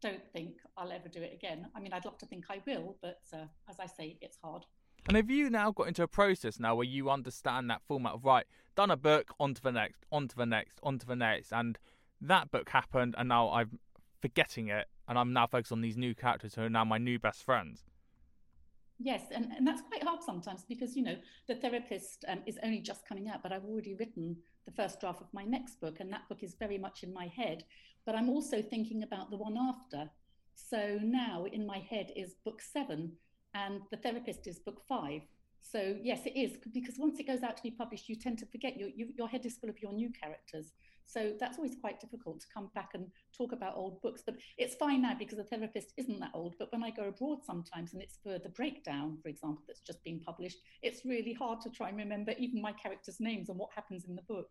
don't 0.00 0.24
think 0.32 0.56
I'll 0.76 0.92
ever 0.92 1.08
do 1.08 1.20
it 1.20 1.32
again. 1.34 1.68
I 1.74 1.80
mean, 1.80 1.92
I'd 1.92 2.04
love 2.04 2.18
to 2.18 2.26
think 2.26 2.46
I 2.50 2.60
will, 2.66 2.96
but 3.02 3.20
uh, 3.32 3.44
as 3.68 3.78
I 3.78 3.86
say, 3.86 4.16
it's 4.20 4.38
hard. 4.42 4.66
And 5.06 5.16
have 5.16 5.30
you 5.30 5.48
now 5.50 5.70
got 5.70 5.88
into 5.88 6.02
a 6.02 6.08
process 6.08 6.60
now 6.60 6.74
where 6.74 6.86
you 6.86 7.10
understand 7.10 7.70
that 7.70 7.82
format 7.86 8.14
of 8.14 8.24
right, 8.24 8.46
done 8.76 8.90
a 8.90 8.96
book, 8.96 9.34
on 9.40 9.54
to 9.54 9.62
the 9.62 9.72
next, 9.72 10.04
on 10.12 10.28
to 10.28 10.36
the 10.36 10.46
next, 10.46 10.78
on 10.82 10.98
to 10.98 11.06
the 11.06 11.16
next, 11.16 11.52
and 11.52 11.78
that 12.20 12.50
book 12.50 12.68
happened, 12.68 13.14
and 13.16 13.28
now 13.28 13.50
I'm 13.50 13.78
forgetting 14.20 14.68
it, 14.68 14.86
and 15.08 15.18
I'm 15.18 15.32
now 15.32 15.46
focused 15.46 15.72
on 15.72 15.80
these 15.80 15.96
new 15.96 16.14
characters 16.14 16.54
who 16.54 16.62
are 16.62 16.70
now 16.70 16.84
my 16.84 16.98
new 16.98 17.18
best 17.18 17.42
friends. 17.44 17.84
Yes, 19.02 19.22
and, 19.34 19.50
and 19.56 19.66
that's 19.66 19.80
quite 19.80 20.02
hard 20.02 20.22
sometimes 20.22 20.62
because, 20.68 20.94
you 20.94 21.02
know, 21.02 21.16
The 21.48 21.54
Therapist 21.54 22.26
um, 22.28 22.40
is 22.46 22.58
only 22.62 22.80
just 22.80 23.08
coming 23.08 23.30
out, 23.30 23.42
but 23.42 23.50
I've 23.50 23.64
already 23.64 23.94
written 23.94 24.36
the 24.66 24.72
first 24.72 25.00
draft 25.00 25.22
of 25.22 25.32
my 25.32 25.42
next 25.42 25.80
book, 25.80 26.00
and 26.00 26.12
that 26.12 26.28
book 26.28 26.42
is 26.42 26.54
very 26.54 26.76
much 26.76 27.02
in 27.02 27.14
my 27.14 27.26
head. 27.34 27.64
But 28.04 28.14
I'm 28.14 28.28
also 28.28 28.60
thinking 28.60 29.02
about 29.02 29.30
the 29.30 29.38
one 29.38 29.56
after. 29.56 30.10
So 30.54 30.98
now 31.02 31.46
in 31.50 31.66
my 31.66 31.78
head 31.78 32.12
is 32.14 32.34
book 32.44 32.60
seven, 32.60 33.12
and 33.54 33.80
The 33.90 33.96
Therapist 33.96 34.46
is 34.46 34.58
book 34.58 34.82
five. 34.86 35.22
So 35.62 35.96
yes, 36.02 36.26
it 36.26 36.36
is 36.38 36.58
because 36.72 36.96
once 36.98 37.18
it 37.18 37.26
goes 37.26 37.42
out 37.42 37.56
to 37.56 37.62
be 37.62 37.70
published, 37.70 38.08
you 38.08 38.16
tend 38.16 38.38
to 38.40 38.46
forget 38.46 38.76
your 38.76 38.90
you, 38.90 39.08
your 39.16 39.28
head 39.28 39.46
is 39.46 39.56
full 39.56 39.70
of 39.70 39.80
your 39.80 39.92
new 39.92 40.10
characters. 40.10 40.72
So 41.04 41.32
that's 41.40 41.58
always 41.58 41.74
quite 41.80 42.00
difficult 42.00 42.40
to 42.40 42.46
come 42.52 42.70
back 42.74 42.90
and 42.94 43.06
talk 43.36 43.52
about 43.52 43.76
old 43.76 44.00
books. 44.00 44.22
But 44.24 44.36
it's 44.58 44.74
fine 44.76 45.02
now 45.02 45.14
because 45.18 45.38
the 45.38 45.44
therapist 45.44 45.92
isn't 45.96 46.20
that 46.20 46.30
old. 46.34 46.54
But 46.58 46.70
when 46.72 46.84
I 46.84 46.90
go 46.90 47.08
abroad 47.08 47.44
sometimes 47.44 47.92
and 47.92 48.02
it's 48.02 48.18
for 48.22 48.38
the 48.38 48.48
breakdown, 48.48 49.18
for 49.22 49.28
example, 49.28 49.64
that's 49.66 49.80
just 49.80 50.02
been 50.04 50.20
published, 50.20 50.58
it's 50.82 51.04
really 51.04 51.32
hard 51.32 51.60
to 51.62 51.70
try 51.70 51.88
and 51.88 51.98
remember 51.98 52.32
even 52.38 52.62
my 52.62 52.72
characters' 52.72 53.20
names 53.20 53.48
and 53.48 53.58
what 53.58 53.70
happens 53.74 54.04
in 54.04 54.14
the 54.14 54.22
book. 54.22 54.50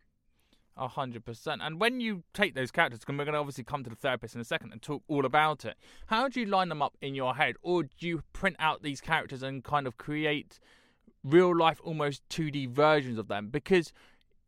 A 0.77 0.87
hundred 0.87 1.25
percent. 1.25 1.61
And 1.61 1.79
when 1.79 1.99
you 1.99 2.23
take 2.33 2.55
those 2.55 2.71
characters, 2.71 3.01
and 3.05 3.17
we're 3.17 3.25
going 3.25 3.33
to 3.33 3.39
obviously 3.39 3.65
come 3.65 3.83
to 3.83 3.89
the 3.89 3.97
therapist 3.97 4.35
in 4.35 4.39
a 4.39 4.45
second 4.45 4.71
and 4.71 4.81
talk 4.81 5.03
all 5.09 5.25
about 5.25 5.65
it. 5.65 5.75
How 6.07 6.29
do 6.29 6.39
you 6.39 6.45
line 6.45 6.69
them 6.69 6.81
up 6.81 6.95
in 7.01 7.15
your 7.15 7.35
head, 7.35 7.55
or 7.61 7.83
do 7.83 8.07
you 8.07 8.23
print 8.31 8.55
out 8.59 8.81
these 8.81 9.01
characters 9.01 9.43
and 9.43 9.61
kind 9.61 9.87
of 9.87 9.97
create 9.97 10.59
real 11.21 11.53
life, 11.53 11.81
almost 11.83 12.21
two 12.29 12.49
D 12.49 12.65
versions 12.65 13.17
of 13.17 13.27
them? 13.27 13.49
Because 13.49 13.91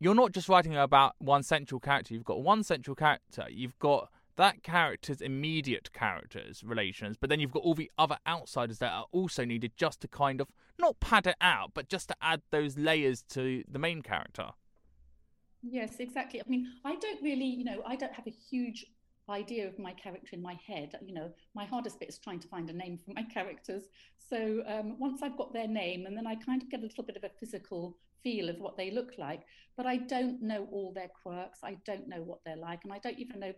you're 0.02 0.14
not 0.16 0.32
just 0.32 0.48
writing 0.48 0.76
about 0.76 1.14
one 1.18 1.44
central 1.44 1.78
character. 1.78 2.12
You've 2.12 2.24
got 2.24 2.42
one 2.42 2.64
central 2.64 2.96
character. 2.96 3.46
You've 3.48 3.78
got 3.78 4.10
that 4.36 4.62
character's 4.64 5.20
immediate 5.20 5.92
characters 5.92 6.64
relations, 6.64 7.16
but 7.20 7.30
then 7.30 7.38
you've 7.38 7.52
got 7.52 7.62
all 7.62 7.74
the 7.74 7.90
other 7.98 8.16
outsiders 8.26 8.78
that 8.78 8.92
are 8.92 9.06
also 9.12 9.44
needed 9.44 9.72
just 9.76 10.00
to 10.00 10.08
kind 10.08 10.40
of 10.40 10.48
not 10.78 10.98
pad 10.98 11.28
it 11.28 11.36
out, 11.40 11.70
but 11.74 11.88
just 11.88 12.08
to 12.08 12.16
add 12.20 12.42
those 12.50 12.76
layers 12.76 13.22
to 13.30 13.62
the 13.70 13.78
main 13.78 14.02
character. 14.02 14.48
Yes, 15.62 15.96
exactly. 16.00 16.40
I 16.40 16.48
mean, 16.48 16.66
I 16.84 16.96
don't 16.96 17.22
really, 17.22 17.44
you 17.44 17.64
know, 17.64 17.82
I 17.86 17.94
don't 17.94 18.12
have 18.12 18.26
a 18.26 18.30
huge 18.30 18.84
idea 19.28 19.68
of 19.68 19.78
my 19.78 19.92
character 19.92 20.30
in 20.32 20.42
my 20.42 20.58
head. 20.66 20.96
You 21.06 21.14
know, 21.14 21.30
my 21.54 21.64
hardest 21.64 22.00
bit 22.00 22.08
is 22.08 22.18
trying 22.18 22.40
to 22.40 22.48
find 22.48 22.68
a 22.70 22.72
name 22.72 22.98
for 22.98 23.12
my 23.14 23.22
characters. 23.34 23.84
So 24.18 24.64
um, 24.66 24.98
once 24.98 25.22
I've 25.22 25.36
got 25.36 25.52
their 25.52 25.68
name, 25.68 26.06
and 26.06 26.16
then 26.16 26.26
I 26.26 26.34
kind 26.34 26.60
of 26.60 26.70
get 26.70 26.80
a 26.80 26.82
little 26.82 27.04
bit 27.04 27.16
of 27.16 27.22
a 27.22 27.30
physical 27.38 27.96
feel 28.22 28.48
of 28.48 28.58
what 28.58 28.76
they 28.76 28.90
look 28.90 29.12
like, 29.18 29.42
but 29.76 29.86
I 29.86 29.96
don't 29.96 30.42
know 30.42 30.68
all 30.70 30.92
their 30.92 31.10
quirks. 31.22 31.60
I 31.62 31.76
don't 31.86 32.08
know 32.08 32.22
what 32.22 32.40
they're 32.44 32.56
like, 32.56 32.80
and 32.84 32.92
I 32.92 32.98
don't 32.98 33.18
even 33.18 33.40
know 33.40 33.52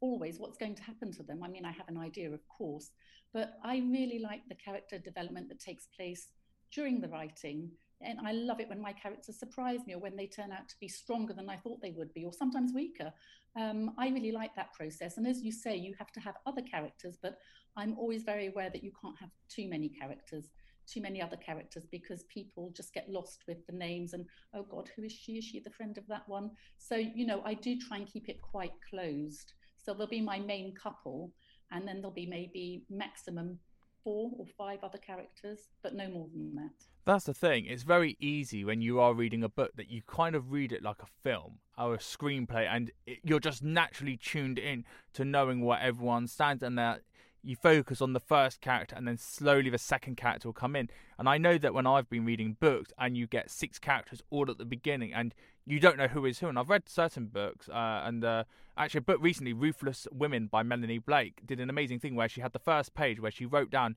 always 0.00 0.38
what's 0.38 0.58
going 0.58 0.74
to 0.74 0.82
happen 0.82 1.12
to 1.12 1.22
them. 1.22 1.42
I 1.42 1.48
mean, 1.48 1.64
I 1.64 1.72
have 1.72 1.88
an 1.88 1.98
idea, 1.98 2.30
of 2.32 2.40
course, 2.48 2.90
but 3.32 3.54
I 3.64 3.78
really 3.78 4.18
like 4.18 4.42
the 4.48 4.56
character 4.56 4.98
development 4.98 5.48
that 5.48 5.60
takes 5.60 5.86
place 5.96 6.28
during 6.72 7.00
the 7.00 7.08
writing. 7.08 7.70
And 8.00 8.18
I 8.26 8.32
love 8.32 8.58
it 8.58 8.68
when 8.68 8.82
my 8.82 8.92
characters 8.92 9.38
surprise 9.38 9.80
me 9.86 9.94
or 9.94 10.00
when 10.00 10.16
they 10.16 10.26
turn 10.26 10.50
out 10.50 10.68
to 10.68 10.74
be 10.80 10.88
stronger 10.88 11.32
than 11.32 11.48
I 11.48 11.56
thought 11.56 11.80
they 11.80 11.92
would 11.92 12.12
be, 12.14 12.24
or 12.24 12.32
sometimes 12.32 12.72
weaker. 12.74 13.12
Um, 13.56 13.92
I 13.96 14.08
really 14.08 14.32
like 14.32 14.56
that 14.56 14.72
process. 14.72 15.18
And 15.18 15.26
as 15.26 15.42
you 15.42 15.52
say, 15.52 15.76
you 15.76 15.94
have 15.98 16.10
to 16.12 16.20
have 16.20 16.34
other 16.46 16.62
characters, 16.62 17.16
but 17.22 17.38
I'm 17.76 17.96
always 17.98 18.24
very 18.24 18.48
aware 18.48 18.70
that 18.70 18.82
you 18.82 18.90
can't 19.00 19.18
have 19.20 19.30
too 19.48 19.68
many 19.68 19.88
characters 19.88 20.50
too 20.86 21.00
many 21.00 21.22
other 21.22 21.36
characters 21.36 21.86
because 21.90 22.24
people 22.24 22.72
just 22.76 22.94
get 22.94 23.10
lost 23.10 23.44
with 23.46 23.66
the 23.66 23.72
names 23.72 24.12
and 24.12 24.24
oh 24.54 24.62
god 24.62 24.90
who 24.94 25.02
is 25.02 25.12
she? 25.12 25.32
Is 25.32 25.44
she 25.44 25.60
the 25.60 25.70
friend 25.70 25.96
of 25.98 26.06
that 26.08 26.28
one? 26.28 26.50
So 26.78 26.96
you 26.96 27.26
know 27.26 27.42
i 27.44 27.54
do 27.54 27.78
try 27.78 27.98
and 27.98 28.06
keep 28.06 28.28
it 28.28 28.40
quite 28.42 28.72
closed. 28.88 29.54
So 29.76 29.92
there'll 29.92 30.06
be 30.06 30.20
my 30.20 30.38
main 30.38 30.74
couple 30.74 31.32
and 31.70 31.86
then 31.86 31.96
there'll 31.96 32.10
be 32.10 32.26
maybe 32.26 32.84
maximum 32.90 33.58
four 34.04 34.30
or 34.36 34.46
five 34.58 34.78
other 34.82 34.98
characters 34.98 35.68
but 35.82 35.94
no 35.94 36.08
more 36.08 36.28
than 36.32 36.54
that. 36.54 36.86
That's 37.04 37.24
the 37.24 37.34
thing. 37.34 37.66
It's 37.66 37.82
very 37.82 38.16
easy 38.20 38.64
when 38.64 38.80
you 38.80 39.00
are 39.00 39.12
reading 39.12 39.42
a 39.42 39.48
book 39.48 39.72
that 39.76 39.90
you 39.90 40.02
kind 40.06 40.36
of 40.36 40.52
read 40.52 40.70
it 40.70 40.82
like 40.82 41.02
a 41.02 41.06
film 41.22 41.58
or 41.76 41.94
a 41.94 41.98
screenplay 41.98 42.68
and 42.70 42.92
it, 43.06 43.18
you're 43.24 43.40
just 43.40 43.62
naturally 43.62 44.16
tuned 44.16 44.58
in 44.58 44.84
to 45.14 45.24
knowing 45.24 45.62
what 45.62 45.80
everyone 45.80 46.28
stands 46.28 46.62
and 46.62 46.78
that 46.78 47.00
you 47.42 47.56
focus 47.56 48.00
on 48.00 48.12
the 48.12 48.20
first 48.20 48.60
character 48.60 48.94
and 48.94 49.06
then 49.06 49.16
slowly 49.16 49.68
the 49.68 49.78
second 49.78 50.16
character 50.16 50.48
will 50.48 50.52
come 50.52 50.76
in. 50.76 50.88
And 51.18 51.28
I 51.28 51.38
know 51.38 51.58
that 51.58 51.74
when 51.74 51.86
I've 51.86 52.08
been 52.08 52.24
reading 52.24 52.56
books 52.60 52.92
and 52.98 53.16
you 53.16 53.26
get 53.26 53.50
six 53.50 53.78
characters 53.78 54.22
all 54.30 54.50
at 54.50 54.58
the 54.58 54.64
beginning 54.64 55.12
and 55.12 55.34
you 55.66 55.80
don't 55.80 55.96
know 55.96 56.08
who 56.08 56.24
is 56.24 56.38
who. 56.38 56.48
And 56.48 56.58
I've 56.58 56.70
read 56.70 56.88
certain 56.88 57.26
books, 57.26 57.68
uh, 57.68 58.02
and 58.04 58.24
uh, 58.24 58.44
actually 58.76 58.98
a 58.98 59.02
book 59.02 59.18
recently, 59.20 59.52
Ruthless 59.52 60.06
Women 60.12 60.46
by 60.46 60.62
Melanie 60.62 60.98
Blake, 60.98 61.40
did 61.46 61.60
an 61.60 61.70
amazing 61.70 62.00
thing 62.00 62.14
where 62.14 62.28
she 62.28 62.40
had 62.40 62.52
the 62.52 62.58
first 62.58 62.94
page 62.94 63.20
where 63.20 63.30
she 63.30 63.46
wrote 63.46 63.70
down 63.70 63.96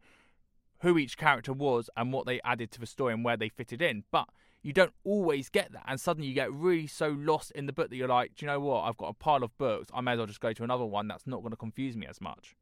who 0.82 0.98
each 0.98 1.18
character 1.18 1.54
was 1.54 1.90
and 1.96 2.14
what 2.14 2.26
they 2.26 2.42
added 2.44 2.72
to 2.72 2.80
the 2.80 2.86
story 2.86 3.14
and 3.14 3.24
where 3.24 3.38
they 3.38 3.50
fitted 3.50 3.82
in. 3.82 4.04
But 4.12 4.28
you 4.62 4.74
don't 4.74 4.94
always 5.04 5.50
get 5.50 5.72
that, 5.74 5.84
and 5.88 6.00
suddenly 6.00 6.28
you 6.28 6.34
get 6.34 6.52
really 6.52 6.88
so 6.88 7.10
lost 7.10 7.52
in 7.52 7.68
the 7.68 7.74
book 7.74 7.90
that 7.90 7.96
you're 7.96 8.08
like, 8.08 8.36
do 8.36 8.46
you 8.46 8.52
know 8.52 8.60
what? 8.60 8.82
I've 8.82 8.98
got 8.98 9.10
a 9.10 9.14
pile 9.14 9.44
of 9.44 9.56
books. 9.58 9.90
I 9.94 10.02
may 10.02 10.14
as 10.14 10.18
well 10.18 10.28
just 10.28 10.40
go 10.40 10.54
to 10.54 10.64
another 10.64 10.86
one 10.86 11.08
that's 11.08 11.28
not 11.28 11.42
going 11.42 11.52
to 11.52 11.58
confuse 11.58 11.96
me 11.96 12.08
as 12.08 12.20
much. 12.20 12.56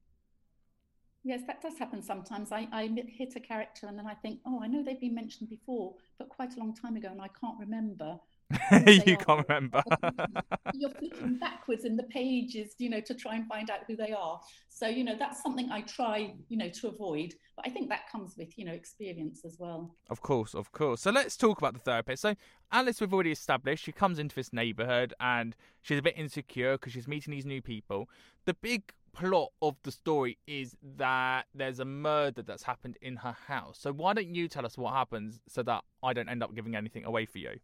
Yes, 1.24 1.42
that 1.48 1.62
does 1.62 1.78
happen 1.78 2.02
sometimes. 2.02 2.52
I, 2.52 2.68
I 2.74 2.90
hit 3.08 3.34
a 3.36 3.40
character 3.40 3.88
and 3.88 3.98
then 3.98 4.06
I 4.06 4.14
think, 4.14 4.40
oh, 4.46 4.62
I 4.62 4.68
know 4.68 4.84
they've 4.84 5.00
been 5.00 5.16
mentioned 5.16 5.50
before, 5.50 5.96
but 6.18 6.28
quite 6.28 6.56
a 6.56 6.60
long 6.60 6.76
time 6.76 6.98
ago, 6.98 7.08
and 7.10 7.22
I 7.22 7.30
can't 7.40 7.58
remember. 7.60 8.20
you 8.86 9.18
can't 9.18 9.48
remember. 9.48 9.84
You're 10.74 10.90
flicking 10.90 11.38
backwards 11.40 11.86
in 11.86 11.96
the 11.96 12.04
pages, 12.04 12.76
you 12.78 12.90
know, 12.90 13.00
to 13.02 13.14
try 13.14 13.36
and 13.36 13.48
find 13.48 13.70
out 13.70 13.80
who 13.88 13.96
they 13.96 14.12
are. 14.12 14.40
So, 14.70 14.88
you 14.88 15.06
know, 15.06 15.16
that's 15.18 15.42
something 15.42 15.72
I 15.72 15.82
try, 15.82 16.34
you 16.50 16.58
know, 16.58 16.70
to 16.70 16.88
avoid. 16.90 17.34
But 17.56 17.68
I 17.68 17.70
think 17.70 17.90
that 17.90 18.10
comes 18.12 18.36
with, 18.38 18.58
you 18.58 18.66
know, 18.66 18.74
experience 18.74 19.42
as 19.46 19.56
well. 19.58 19.96
Of 20.10 20.22
course, 20.22 20.54
of 20.54 20.72
course. 20.72 21.02
So 21.02 21.12
let's 21.12 21.38
talk 21.38 21.58
about 21.58 21.74
the 21.74 21.80
therapist. 21.80 22.22
So 22.22 22.36
Alice, 22.72 23.00
we've 23.00 23.14
already 23.14 23.32
established, 23.32 23.86
she 23.86 23.92
comes 23.92 24.20
into 24.20 24.36
this 24.36 24.52
neighbourhood 24.52 25.14
and 25.20 25.56
she's 25.82 26.00
a 26.00 26.02
bit 26.02 26.18
insecure 26.18 26.74
because 26.74 26.94
she's 26.94 27.08
meeting 27.08 27.32
these 27.32 27.46
new 27.46 27.62
people. 27.62 28.10
The 28.46 28.56
big 28.56 28.94
plot 29.14 29.50
of 29.62 29.76
the 29.84 29.92
story 29.92 30.38
is 30.48 30.76
that 30.98 31.46
there's 31.54 31.80
a 31.80 31.86
murder 31.86 32.42
that's 32.42 32.64
happened 32.64 32.98
in 33.02 33.16
her 33.18 33.36
house. 33.48 33.78
So 33.80 33.94
why 33.94 34.14
don't 34.14 34.34
you 34.34 34.48
tell 34.48 34.66
us 34.66 34.78
what 34.78 34.94
happens 34.94 35.40
so 35.48 35.64
that 35.64 35.84
I 36.02 36.14
don't 36.14 36.30
end 36.30 36.44
up 36.44 36.54
giving 36.56 36.76
anything 36.76 37.06
away 37.06 37.26
for 37.26 37.38
you? 37.38 37.52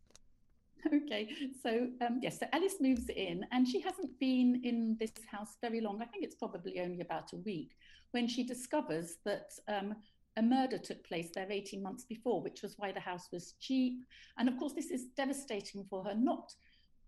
Okay, 0.93 1.27
so 1.61 1.89
um, 1.99 2.19
yes, 2.21 2.39
so 2.39 2.45
Alice 2.53 2.75
moves 2.79 3.09
in, 3.09 3.45
and 3.51 3.67
she 3.67 3.81
hasn't 3.81 4.17
been 4.17 4.61
in 4.63 4.95
this 4.97 5.11
house 5.29 5.57
very 5.59 5.81
long. 5.81 6.01
I 6.01 6.05
think 6.05 6.23
it's 6.23 6.35
probably 6.35 6.79
only 6.79 7.01
about 7.01 7.33
a 7.33 7.35
week 7.37 7.71
when 8.11 8.29
she 8.29 8.45
discovers 8.45 9.17
that 9.25 9.51
um, 9.67 9.95
a 10.37 10.41
murder 10.41 10.77
took 10.77 11.05
place 11.05 11.29
there 11.35 11.47
18 11.49 11.83
months 11.83 12.05
before, 12.05 12.41
which 12.41 12.61
was 12.61 12.75
why 12.77 12.93
the 12.93 12.99
house 12.99 13.27
was 13.31 13.55
cheap. 13.59 14.05
And 14.37 14.47
of 14.47 14.57
course, 14.57 14.73
this 14.73 14.89
is 14.89 15.07
devastating 15.17 15.85
for 15.89 16.03
her, 16.05 16.15
not 16.15 16.53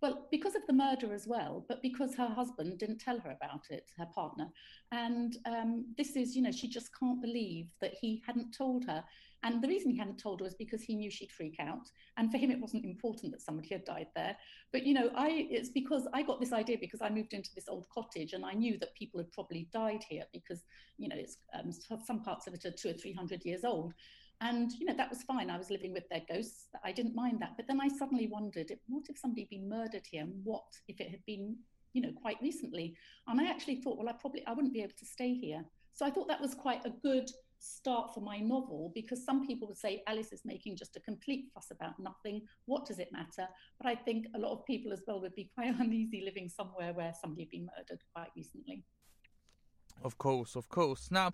well, 0.01 0.27
because 0.31 0.55
of 0.55 0.65
the 0.65 0.73
murder 0.73 1.13
as 1.13 1.27
well, 1.27 1.63
but 1.69 1.81
because 1.83 2.15
her 2.15 2.27
husband 2.27 2.79
didn't 2.79 2.97
tell 2.97 3.19
her 3.19 3.31
about 3.31 3.67
it, 3.69 3.91
her 3.97 4.07
partner. 4.15 4.47
And 4.91 5.37
um, 5.45 5.85
this 5.95 6.15
is, 6.15 6.35
you 6.35 6.41
know, 6.41 6.51
she 6.51 6.67
just 6.67 6.89
can't 6.99 7.21
believe 7.21 7.67
that 7.81 7.93
he 8.01 8.23
hadn't 8.25 8.51
told 8.51 8.83
her. 8.85 9.03
And 9.43 9.61
the 9.61 9.67
reason 9.67 9.91
he 9.91 9.97
hadn't 9.97 10.19
told 10.19 10.39
her 10.39 10.43
was 10.43 10.55
because 10.55 10.81
he 10.81 10.95
knew 10.95 11.11
she'd 11.11 11.31
freak 11.31 11.57
out. 11.59 11.89
And 12.17 12.31
for 12.31 12.37
him, 12.37 12.49
it 12.49 12.59
wasn't 12.59 12.85
important 12.85 13.31
that 13.31 13.41
somebody 13.41 13.69
had 13.69 13.85
died 13.85 14.07
there. 14.15 14.35
But, 14.71 14.85
you 14.85 14.93
know, 14.93 15.11
I 15.15 15.47
it's 15.49 15.69
because 15.69 16.07
I 16.13 16.23
got 16.23 16.39
this 16.39 16.53
idea 16.53 16.77
because 16.79 17.01
I 17.01 17.09
moved 17.09 17.33
into 17.33 17.49
this 17.55 17.67
old 17.67 17.87
cottage 17.89 18.33
and 18.33 18.45
I 18.45 18.53
knew 18.53 18.77
that 18.79 18.95
people 18.95 19.19
had 19.19 19.31
probably 19.31 19.67
died 19.71 20.03
here 20.07 20.23
because, 20.33 20.63
you 20.97 21.09
know, 21.09 21.15
it's 21.17 21.37
um, 21.53 21.71
some 21.71 22.23
parts 22.23 22.47
of 22.47 22.53
it 22.53 22.65
are 22.65 22.71
two 22.71 22.89
or 22.89 22.93
three 22.93 23.13
hundred 23.13 23.45
years 23.45 23.63
old. 23.63 23.93
And, 24.41 24.71
you 24.79 24.87
know, 24.87 24.95
that 24.97 25.09
was 25.09 25.21
fine. 25.21 25.51
I 25.51 25.57
was 25.57 25.69
living 25.69 25.93
with 25.93 26.09
their 26.09 26.23
ghosts. 26.27 26.67
I 26.83 26.91
didn't 26.91 27.15
mind 27.15 27.39
that. 27.41 27.53
But 27.57 27.67
then 27.67 27.79
I 27.79 27.87
suddenly 27.87 28.27
wondered, 28.27 28.71
what 28.87 29.03
if 29.07 29.17
somebody 29.17 29.41
had 29.41 29.49
been 29.49 29.69
murdered 29.69 30.07
here? 30.09 30.23
And 30.23 30.33
what 30.43 30.65
if 30.87 30.99
it 30.99 31.11
had 31.11 31.23
been, 31.27 31.55
you 31.93 32.01
know, 32.01 32.11
quite 32.19 32.37
recently? 32.41 32.95
And 33.27 33.39
I 33.39 33.45
actually 33.45 33.75
thought, 33.75 33.99
well, 33.99 34.09
I 34.09 34.13
probably, 34.13 34.43
I 34.47 34.53
wouldn't 34.53 34.73
be 34.73 34.81
able 34.81 34.97
to 34.97 35.05
stay 35.05 35.35
here. 35.35 35.63
So 35.93 36.07
I 36.07 36.09
thought 36.09 36.27
that 36.27 36.41
was 36.41 36.55
quite 36.55 36.83
a 36.85 36.93
good 37.03 37.29
start 37.59 38.11
for 38.15 38.21
my 38.21 38.39
novel 38.39 38.91
because 38.95 39.23
some 39.23 39.45
people 39.45 39.67
would 39.67 39.77
say 39.77 40.01
Alice 40.07 40.31
is 40.31 40.41
making 40.43 40.75
just 40.75 40.95
a 40.95 40.99
complete 41.01 41.45
fuss 41.53 41.67
about 41.69 41.99
nothing. 41.99 42.41
What 42.65 42.87
does 42.87 42.97
it 42.97 43.09
matter? 43.11 43.47
But 43.79 43.87
I 43.87 43.93
think 43.93 44.25
a 44.35 44.39
lot 44.39 44.53
of 44.53 44.65
people 44.65 44.91
as 44.91 45.03
well 45.05 45.21
would 45.21 45.35
be 45.35 45.51
quite 45.55 45.75
uneasy 45.79 46.23
living 46.25 46.49
somewhere 46.49 46.93
where 46.93 47.13
somebody 47.21 47.43
had 47.43 47.51
been 47.51 47.69
murdered 47.77 48.01
quite 48.15 48.29
recently. 48.35 48.83
Of 50.03 50.17
course, 50.17 50.55
of 50.55 50.67
course. 50.67 51.11
Now, 51.11 51.31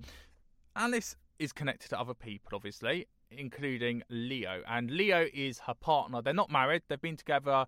Alice 0.75 1.15
is 1.39 1.53
connected 1.53 1.89
to 1.89 1.99
other 1.99 2.13
people, 2.13 2.51
obviously, 2.53 3.07
including 3.31 4.03
Leo. 4.09 4.61
And 4.67 4.91
Leo 4.91 5.27
is 5.33 5.59
her 5.59 5.73
partner. 5.73 6.21
They're 6.21 6.33
not 6.33 6.51
married, 6.51 6.83
they've 6.87 7.01
been 7.01 7.17
together. 7.17 7.65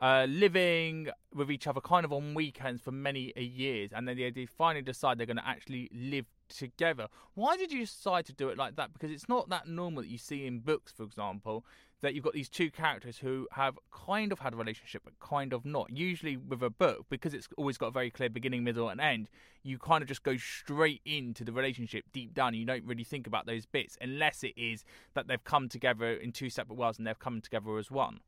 Uh, 0.00 0.26
living 0.30 1.08
with 1.34 1.50
each 1.50 1.66
other 1.66 1.78
kind 1.78 2.06
of 2.06 2.12
on 2.12 2.32
weekends 2.32 2.80
for 2.80 2.90
many 2.90 3.34
years, 3.36 3.90
and 3.94 4.08
then 4.08 4.16
they, 4.16 4.30
they 4.30 4.46
finally 4.46 4.80
decide 4.80 5.18
they're 5.18 5.26
going 5.26 5.36
to 5.36 5.46
actually 5.46 5.90
live 5.92 6.24
together. 6.48 7.06
Why 7.34 7.58
did 7.58 7.70
you 7.70 7.80
decide 7.80 8.24
to 8.26 8.32
do 8.32 8.48
it 8.48 8.56
like 8.56 8.76
that? 8.76 8.94
Because 8.94 9.10
it's 9.10 9.28
not 9.28 9.50
that 9.50 9.68
normal 9.68 10.02
that 10.02 10.08
you 10.08 10.16
see 10.16 10.46
in 10.46 10.60
books, 10.60 10.90
for 10.90 11.02
example, 11.02 11.66
that 12.00 12.14
you've 12.14 12.24
got 12.24 12.32
these 12.32 12.48
two 12.48 12.70
characters 12.70 13.18
who 13.18 13.46
have 13.52 13.78
kind 13.92 14.32
of 14.32 14.38
had 14.38 14.54
a 14.54 14.56
relationship 14.56 15.02
but 15.04 15.18
kind 15.20 15.52
of 15.52 15.64
not. 15.66 15.90
Usually 15.90 16.36
with 16.36 16.62
a 16.62 16.70
book, 16.70 17.04
because 17.10 17.34
it's 17.34 17.48
always 17.58 17.76
got 17.76 17.88
a 17.88 17.92
very 17.92 18.10
clear 18.10 18.30
beginning, 18.30 18.64
middle, 18.64 18.88
and 18.88 19.00
end, 19.00 19.28
you 19.62 19.78
kind 19.78 20.00
of 20.00 20.08
just 20.08 20.22
go 20.22 20.36
straight 20.38 21.02
into 21.04 21.44
the 21.44 21.52
relationship 21.52 22.06
deep 22.12 22.32
down. 22.32 22.48
And 22.48 22.56
you 22.56 22.64
don't 22.64 22.84
really 22.84 23.04
think 23.04 23.26
about 23.26 23.44
those 23.44 23.66
bits 23.66 23.98
unless 24.00 24.42
it 24.42 24.54
is 24.56 24.84
that 25.12 25.28
they've 25.28 25.44
come 25.44 25.68
together 25.68 26.10
in 26.10 26.32
two 26.32 26.48
separate 26.48 26.76
worlds 26.76 26.96
and 26.96 27.06
they've 27.06 27.18
come 27.18 27.42
together 27.42 27.76
as 27.76 27.90
one. 27.90 28.20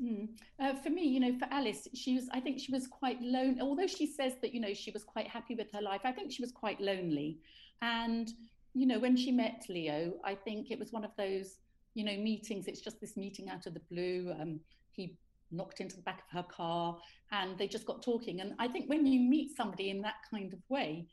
Mm. 0.00 0.28
Uh, 0.60 0.74
for 0.74 0.90
me, 0.90 1.04
you 1.04 1.20
know, 1.20 1.36
for 1.38 1.46
Alice, 1.50 1.88
she 1.94 2.14
was, 2.14 2.28
I 2.32 2.40
think 2.40 2.60
she 2.60 2.72
was 2.72 2.86
quite 2.86 3.20
lone. 3.20 3.58
Although 3.60 3.86
she 3.86 4.06
says 4.06 4.34
that, 4.42 4.54
you 4.54 4.60
know, 4.60 4.74
she 4.74 4.90
was 4.90 5.04
quite 5.04 5.28
happy 5.28 5.54
with 5.54 5.72
her 5.72 5.82
life, 5.82 6.00
I 6.04 6.12
think 6.12 6.32
she 6.32 6.42
was 6.42 6.52
quite 6.52 6.80
lonely. 6.80 7.38
And, 7.82 8.32
you 8.74 8.86
know, 8.86 8.98
when 8.98 9.16
she 9.16 9.32
met 9.32 9.64
Leo, 9.68 10.14
I 10.24 10.34
think 10.34 10.70
it 10.70 10.78
was 10.78 10.92
one 10.92 11.04
of 11.04 11.10
those 11.16 11.58
you 11.94 12.04
know, 12.04 12.16
meetings. 12.16 12.66
It's 12.66 12.80
just 12.80 13.00
this 13.00 13.16
meeting 13.16 13.48
out 13.48 13.66
of 13.66 13.74
the 13.74 13.82
blue. 13.90 14.34
Um, 14.40 14.60
he 14.92 15.16
knocked 15.50 15.80
into 15.80 15.96
the 15.96 16.02
back 16.02 16.22
of 16.22 16.36
her 16.36 16.48
car 16.48 16.96
and 17.30 17.58
they 17.58 17.68
just 17.68 17.86
got 17.86 18.02
talking. 18.02 18.40
And 18.40 18.54
I 18.58 18.68
think 18.68 18.88
when 18.88 19.06
you 19.06 19.20
meet 19.20 19.56
somebody 19.56 19.90
in 19.90 20.00
that 20.02 20.14
kind 20.30 20.52
of 20.52 20.60
way, 20.68 21.06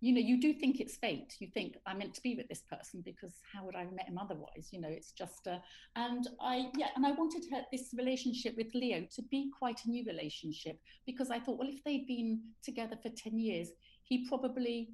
you 0.00 0.12
know, 0.12 0.20
you 0.20 0.40
do 0.40 0.52
think 0.52 0.80
it's 0.80 0.96
fate. 0.96 1.34
You 1.40 1.48
think 1.48 1.76
I'm 1.86 1.98
meant 1.98 2.14
to 2.14 2.22
be 2.22 2.36
with 2.36 2.48
this 2.48 2.62
person 2.70 3.02
because 3.04 3.34
how 3.52 3.64
would 3.64 3.74
I 3.74 3.80
have 3.80 3.92
met 3.92 4.08
him 4.08 4.18
otherwise? 4.18 4.68
You 4.70 4.80
know, 4.80 4.88
it's 4.88 5.12
just, 5.12 5.46
a, 5.46 5.60
and 5.96 6.28
I, 6.40 6.70
yeah, 6.76 6.88
and 6.94 7.04
I 7.04 7.12
wanted 7.12 7.44
her, 7.50 7.62
this 7.72 7.94
relationship 7.96 8.54
with 8.56 8.74
Leo 8.74 9.06
to 9.16 9.22
be 9.22 9.50
quite 9.58 9.84
a 9.84 9.90
new 9.90 10.04
relationship 10.06 10.78
because 11.06 11.30
I 11.30 11.40
thought, 11.40 11.58
well, 11.58 11.68
if 11.68 11.82
they'd 11.84 12.06
been 12.06 12.40
together 12.62 12.96
for 13.02 13.10
10 13.10 13.38
years, 13.38 13.70
he 14.04 14.26
probably 14.28 14.90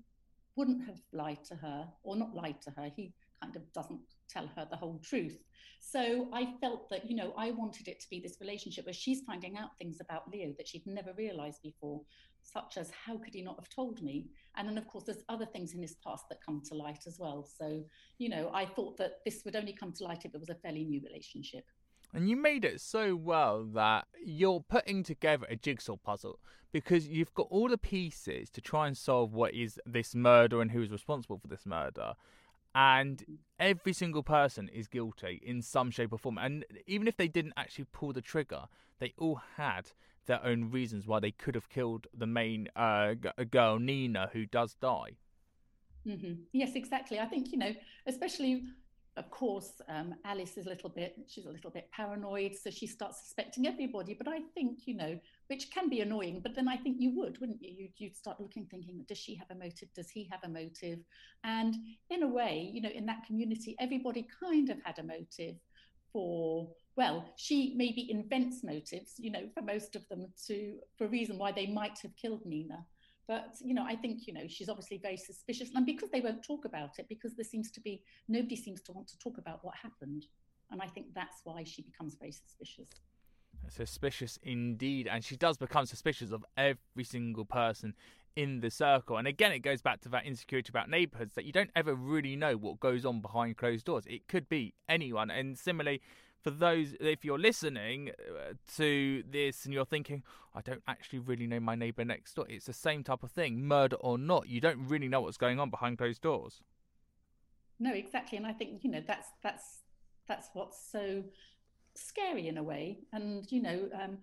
wouldn't 0.57 0.87
have 0.87 1.01
lied 1.13 1.45
to 1.45 1.55
her 1.57 1.87
or 2.03 2.17
not 2.17 2.35
lied 2.35 2.63
to 2.63 2.71
her. 2.71 2.91
He 2.97 3.13
kind 3.43 3.57
of 3.57 3.71
doesn't 3.73 4.01
tell 4.31 4.49
her 4.57 4.67
the 4.71 4.77
whole 4.77 5.01
truth. 5.05 5.39
So 5.81 6.29
I 6.33 6.55
felt 6.61 6.89
that, 6.91 7.11
you 7.11 7.17
know, 7.17 7.35
I 7.37 7.51
wanted 7.51 7.89
it 7.89 8.01
to 8.01 8.07
be 8.11 8.21
this 8.21 8.39
relationship 8.41 8.87
where 8.87 8.95
she's 8.95 9.23
finding 9.27 9.59
out 9.59 9.77
things 9.79 9.99
about 10.01 10.31
Leo 10.33 10.55
that 10.57 10.67
she'd 10.67 10.87
never 10.87 11.13
realized 11.13 11.61
before, 11.63 12.01
such 12.45 12.77
as 12.77 12.91
how 12.91 13.17
could 13.19 13.35
he 13.35 13.43
not 13.43 13.57
have 13.59 13.69
told 13.69 14.03
me? 14.03 14.27
And 14.57 14.69
then, 14.69 14.79
of 14.79 14.87
course, 14.87 15.05
there's 15.05 15.25
other 15.29 15.47
things 15.47 15.75
in 15.75 15.83
his 15.83 15.97
past 15.97 16.25
that 16.29 16.45
come 16.45 16.63
to 16.69 16.75
light 16.75 17.07
as 17.07 17.19
well. 17.19 17.45
So, 17.59 17.83
you 18.19 18.29
know, 18.29 18.51
I 18.55 18.67
thought 18.67 18.97
that 18.99 19.21
this 19.25 19.43
would 19.45 19.57
only 19.57 19.73
come 19.73 19.93
to 19.95 20.05
light 20.05 20.25
if 20.25 20.35
it 20.35 20.41
was 20.41 20.51
a 20.51 20.55
fairly 20.55 20.85
new 20.85 21.01
relationship. 21.05 21.65
And 22.13 22.29
you 22.29 22.37
made 22.37 22.65
it 22.65 22.81
so 22.81 23.17
well 23.17 23.65
that 23.75 24.07
you're 24.25 24.61
putting 24.61 25.03
together 25.03 25.47
a 25.49 25.57
jigsaw 25.57 25.97
puzzle 25.97 26.39
because 26.73 27.09
you've 27.09 27.35
got 27.35 27.49
all 27.51 27.69
the 27.69 27.79
pieces 27.79 28.51
to 28.51 28.61
try 28.61 28.87
and 28.87 28.97
solve 28.97 29.35
what 29.35 29.53
is 29.55 29.81
this 29.85 30.15
murder 30.15 30.61
and 30.61 30.71
who's 30.71 30.91
responsible 30.91 31.39
for 31.39 31.49
this 31.49 31.67
murder 31.67 32.15
and 32.75 33.25
every 33.59 33.93
single 33.93 34.23
person 34.23 34.69
is 34.69 34.89
guilty 34.89 35.41
in 35.45 35.63
some 35.63 35.91
shape 35.91 36.13
or 36.13 36.19
form. 36.19 36.39
And 36.39 36.65
even 36.87 37.07
if 37.07 37.17
they 37.17 37.29
didn't 37.29 37.55
actually 37.57 37.87
pull 37.93 38.13
the 38.13 38.21
trigger, 38.21 38.65
they 38.99 39.15
all 39.17 39.41
had 39.57 39.93
their 40.27 40.45
own 40.45 40.71
reasons 40.71 41.07
why 41.07 41.21
they 41.21 41.31
could 41.31 41.55
have 41.55 41.69
killed 41.69 42.07
the 42.17 42.27
main 42.27 42.69
uh, 42.77 43.15
girl, 43.51 43.79
Nina, 43.79 44.31
who 44.33 44.47
does 44.47 44.75
die. 44.75 45.17
Mm-hmm. 46.07 46.35
Yes, 46.53 46.73
exactly. 46.75 47.19
I 47.19 47.27
think, 47.27 47.53
you 47.53 47.59
know, 47.59 47.73
especially 48.07 48.65
of 49.17 49.31
course, 49.31 49.81
um, 49.89 50.15
Alice 50.25 50.57
is 50.57 50.67
a 50.67 50.69
little 50.69 50.91
bit, 50.91 51.17
she's 51.29 51.47
a 51.47 51.51
little 51.51 51.71
bit 51.71 51.89
paranoid, 51.93 52.55
so 52.57 52.69
she 52.69 52.87
starts 52.87 53.23
suspecting 53.23 53.67
everybody. 53.67 54.15
But 54.15 54.27
I 54.27 54.41
think, 54.55 54.81
you 54.87 54.97
know, 54.97 55.19
which 55.47 55.71
can 55.71 55.89
be 55.89 56.01
annoying, 56.01 56.41
but 56.43 56.55
then 56.57 56.69
I 56.69 56.77
think 56.77 56.97
you 56.99 57.17
would, 57.17 57.39
wouldn't 57.41 57.63
you? 57.63 57.73
You'd, 57.77 57.93
you'd 57.97 58.17
start 58.17 58.41
looking, 58.41 58.67
thinking, 58.67 59.05
does 59.07 59.19
she 59.19 59.37
have 59.37 59.51
a 59.51 59.55
motive? 59.55 59.89
Does 59.95 60.11
he 60.11 60.29
have 60.33 60.41
a 60.43 60.49
motive? 60.49 60.99
And 61.45 61.77
in 62.11 62.25
a 62.25 62.29
way, 62.29 62.71
you 62.73 62.81
know, 62.81 62.91
in 62.91 63.07
that 63.07 63.25
community, 63.25 63.77
everybody 63.79 64.27
kind 64.41 64.69
of 64.71 64.79
had 64.83 64.99
a 64.99 65.05
motive 65.05 65.57
for, 66.13 66.69
well, 66.97 67.25
she 67.37 67.75
maybe 67.77 68.11
invents 68.11 68.63
motives, 68.63 69.15
you 69.19 69.31
know, 69.31 69.49
for 69.53 69.63
most 69.63 69.97
of 69.97 70.09
them 70.09 70.27
to, 70.47 70.77
for 70.97 71.07
a 71.07 71.09
reason 71.09 71.39
why 71.39 71.51
they 71.51 71.67
might 71.67 71.99
have 72.03 72.15
killed 72.17 72.45
Nina. 72.47 72.85
But 73.27 73.55
you 73.63 73.73
know, 73.75 73.85
I 73.85 73.97
think 73.97 74.27
you 74.27 74.35
know 74.35 74.47
she's 74.47 74.69
obviously 74.69 74.99
very 74.99 75.17
suspicious, 75.17 75.71
and 75.75 75.87
because 75.87 76.11
they 76.11 76.21
won't 76.21 76.45
talk 76.45 76.67
about 76.67 76.99
it, 76.99 77.07
because 77.09 77.35
there 77.35 77.45
seems 77.45 77.71
to 77.71 77.81
be 77.81 78.03
nobody 78.29 78.57
seems 78.57 78.83
to 78.83 78.93
want 78.93 79.09
to 79.09 79.19
talk 79.19 79.39
about 79.39 79.65
what 79.65 79.75
happened, 79.83 80.27
and 80.71 80.83
I 80.83 80.87
think 80.89 81.07
that's 81.15 81.41
why 81.43 81.65
she 81.65 81.83
becomes 81.83 82.17
very 82.17 82.33
suspicious. 82.33 82.89
Suspicious 83.71 84.39
indeed, 84.43 85.09
and 85.09 85.25
she 85.25 85.37
does 85.37 85.57
become 85.57 85.87
suspicious 85.87 86.33
of 86.33 86.45
every 86.59 87.05
single 87.05 87.47
person 87.47 87.95
in 88.37 88.61
the 88.61 88.71
circle. 88.71 89.17
And 89.17 89.27
again, 89.27 89.53
it 89.53 89.61
goes 89.61 89.81
back 89.81 90.03
to 90.03 90.11
that 90.11 90.27
insecurity 90.27 90.69
about 90.69 90.91
neighborhoods 90.91 91.35
that 91.35 91.47
you 91.47 91.53
don't 91.53 91.71
ever 91.75 91.95
really 91.95 92.37
know 92.37 92.59
what 92.59 92.79
goes 92.79 93.07
on 93.07 93.21
behind 93.23 93.57
closed 93.57 93.87
doors. 93.87 94.05
It 94.07 94.29
could 94.29 94.51
be 94.51 94.75
anyone, 94.87 95.31
and 95.31 95.59
similarly 95.59 96.03
for 96.45 96.51
those, 96.51 96.95
if 97.01 97.25
you're 97.25 97.39
listening 97.39 98.11
uh, 98.11 98.53
to 98.77 99.25
this 99.29 99.65
and 99.65 99.73
you're 99.73 99.87
thinking, 99.87 100.23
I 100.55 100.61
don't 100.61 100.83
actually 100.87 101.21
really 101.21 101.47
know 101.47 101.59
my 101.59 101.75
neighbour 101.75 102.05
next 102.05 102.35
door, 102.35 102.45
it's 102.51 102.67
the 102.67 102.75
same 102.75 103.03
type 103.03 103.23
of 103.23 103.31
thing, 103.31 103.67
murder 103.67 103.97
or 103.97 104.19
not. 104.19 104.47
You 104.47 104.61
don't 104.61 104.87
really 104.87 105.09
know 105.09 105.23
what's 105.23 105.39
going 105.39 105.59
on 105.59 105.71
behind 105.71 105.97
closed 105.97 106.21
doors. 106.21 106.61
No, 107.81 107.93
exactly, 107.93 108.37
and 108.37 108.47
I 108.47 108.53
think 108.53 108.85
you 108.85 108.91
know 108.91 109.03
that's 109.05 109.29
that's 109.43 109.81
that's 110.29 110.49
what's 110.53 110.79
so 110.93 111.25
scary 111.95 112.47
in 112.47 112.59
a 112.59 112.63
way, 112.63 112.99
and 113.13 113.51
you 113.51 113.63
know. 113.63 113.89
Um, 114.01 114.19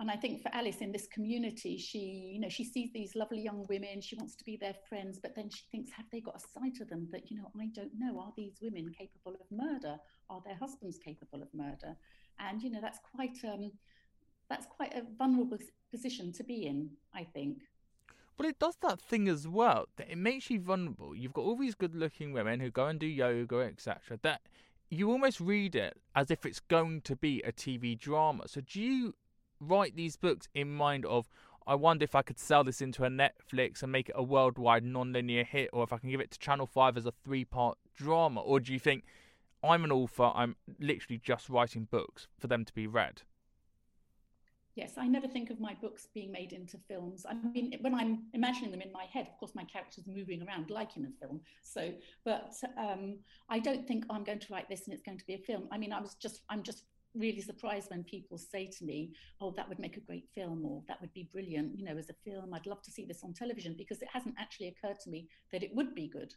and 0.00 0.10
I 0.10 0.16
think 0.16 0.42
for 0.42 0.52
Alice 0.52 0.78
in 0.78 0.90
this 0.90 1.06
community, 1.06 1.78
she, 1.78 2.32
you 2.34 2.40
know, 2.40 2.48
she 2.48 2.64
sees 2.64 2.90
these 2.92 3.14
lovely 3.14 3.40
young 3.40 3.64
women. 3.68 4.00
She 4.00 4.16
wants 4.16 4.34
to 4.34 4.44
be 4.44 4.56
their 4.56 4.74
friends, 4.88 5.20
but 5.22 5.36
then 5.36 5.48
she 5.48 5.62
thinks, 5.70 5.92
have 5.92 6.06
they 6.10 6.20
got 6.20 6.34
a 6.34 6.40
side 6.40 6.74
to 6.78 6.84
them 6.84 7.06
that, 7.12 7.30
you 7.30 7.36
know, 7.36 7.48
I 7.56 7.66
don't 7.72 7.92
know? 7.96 8.18
Are 8.18 8.32
these 8.36 8.54
women 8.60 8.90
capable 8.90 9.36
of 9.40 9.46
murder? 9.56 9.98
Are 10.30 10.42
their 10.44 10.56
husbands 10.56 10.98
capable 10.98 11.42
of 11.42 11.48
murder? 11.54 11.96
And 12.38 12.62
you 12.62 12.70
know, 12.70 12.80
that's 12.80 12.98
quite, 13.14 13.38
um, 13.44 13.72
that's 14.48 14.66
quite 14.66 14.94
a 14.94 15.02
vulnerable 15.18 15.58
position 15.90 16.32
to 16.32 16.44
be 16.44 16.66
in. 16.66 16.90
I 17.14 17.24
think. 17.24 17.62
But 18.36 18.46
it 18.46 18.58
does 18.58 18.76
that 18.82 19.00
thing 19.00 19.28
as 19.28 19.46
well. 19.46 19.86
That 19.96 20.10
it 20.10 20.18
makes 20.18 20.50
you 20.50 20.60
vulnerable. 20.60 21.14
You've 21.14 21.32
got 21.32 21.42
all 21.42 21.56
these 21.56 21.74
good-looking 21.76 22.32
women 22.32 22.60
who 22.60 22.70
go 22.70 22.86
and 22.86 22.98
do 22.98 23.06
yoga, 23.06 23.60
etc. 23.60 24.18
That 24.22 24.42
you 24.90 25.10
almost 25.10 25.40
read 25.40 25.74
it 25.74 25.96
as 26.14 26.30
if 26.30 26.44
it's 26.44 26.60
going 26.60 27.02
to 27.02 27.16
be 27.16 27.42
a 27.42 27.52
TV 27.52 27.98
drama. 27.98 28.48
So 28.48 28.60
do 28.60 28.80
you 28.80 29.14
write 29.60 29.96
these 29.96 30.16
books 30.16 30.48
in 30.54 30.70
mind 30.70 31.06
of 31.06 31.28
I 31.66 31.74
wonder 31.74 32.04
if 32.04 32.14
I 32.14 32.22
could 32.22 32.38
sell 32.38 32.62
this 32.62 32.82
into 32.82 33.04
a 33.04 33.08
Netflix 33.08 33.82
and 33.82 33.90
make 33.90 34.10
it 34.10 34.14
a 34.18 34.22
worldwide 34.22 34.84
non-linear 34.84 35.44
hit, 35.44 35.70
or 35.72 35.82
if 35.82 35.94
I 35.94 35.98
can 35.98 36.10
give 36.10 36.20
it 36.20 36.30
to 36.32 36.38
Channel 36.38 36.66
Five 36.66 36.96
as 36.98 37.06
a 37.06 37.12
three-part 37.24 37.78
drama, 37.96 38.42
or 38.42 38.60
do 38.60 38.72
you 38.72 38.78
think 38.78 39.04
I'm 39.64 39.84
an 39.84 39.92
author, 39.92 40.30
I'm 40.34 40.56
literally 40.78 41.20
just 41.22 41.48
writing 41.48 41.88
books 41.90 42.26
for 42.38 42.46
them 42.46 42.64
to 42.64 42.72
be 42.72 42.86
read? 42.86 43.22
Yes, 44.76 44.94
I 44.98 45.06
never 45.06 45.28
think 45.28 45.50
of 45.50 45.60
my 45.60 45.74
books 45.74 46.08
being 46.12 46.32
made 46.32 46.52
into 46.52 46.78
films. 46.88 47.24
I 47.28 47.34
mean, 47.34 47.76
when 47.80 47.94
I'm 47.94 48.24
imagining 48.32 48.72
them 48.72 48.80
in 48.80 48.90
my 48.90 49.04
head, 49.04 49.28
of 49.28 49.38
course, 49.38 49.54
my 49.54 49.62
character's 49.64 50.08
are 50.08 50.10
moving 50.10 50.44
around 50.46 50.68
like 50.68 50.96
in 50.96 51.04
a 51.04 51.24
film. 51.24 51.40
So, 51.62 51.92
but 52.24 52.52
um, 52.76 53.18
I 53.48 53.60
don't 53.60 53.86
think 53.86 54.04
oh, 54.10 54.14
I'm 54.14 54.24
going 54.24 54.40
to 54.40 54.52
write 54.52 54.68
this 54.68 54.84
and 54.84 54.92
it's 54.92 55.02
going 55.02 55.18
to 55.18 55.26
be 55.26 55.34
a 55.34 55.38
film. 55.38 55.68
I 55.70 55.78
mean, 55.78 55.92
I 55.92 56.00
was 56.00 56.14
just, 56.14 56.42
I'm 56.50 56.64
just 56.64 56.86
really 57.14 57.40
surprised 57.40 57.90
when 57.90 58.02
people 58.02 58.36
say 58.36 58.66
to 58.66 58.84
me, 58.84 59.12
"Oh, 59.40 59.52
that 59.52 59.68
would 59.68 59.78
make 59.78 59.96
a 59.96 60.00
great 60.00 60.28
film," 60.34 60.64
or 60.64 60.82
"That 60.88 61.00
would 61.00 61.14
be 61.14 61.28
brilliant," 61.32 61.78
you 61.78 61.84
know, 61.84 61.96
as 61.96 62.10
a 62.10 62.30
film. 62.30 62.52
I'd 62.52 62.66
love 62.66 62.82
to 62.82 62.90
see 62.90 63.04
this 63.04 63.22
on 63.22 63.32
television 63.32 63.76
because 63.78 64.02
it 64.02 64.08
hasn't 64.12 64.34
actually 64.38 64.68
occurred 64.68 64.98
to 65.00 65.10
me 65.10 65.28
that 65.52 65.62
it 65.62 65.74
would 65.74 65.94
be 65.94 66.08
good. 66.08 66.34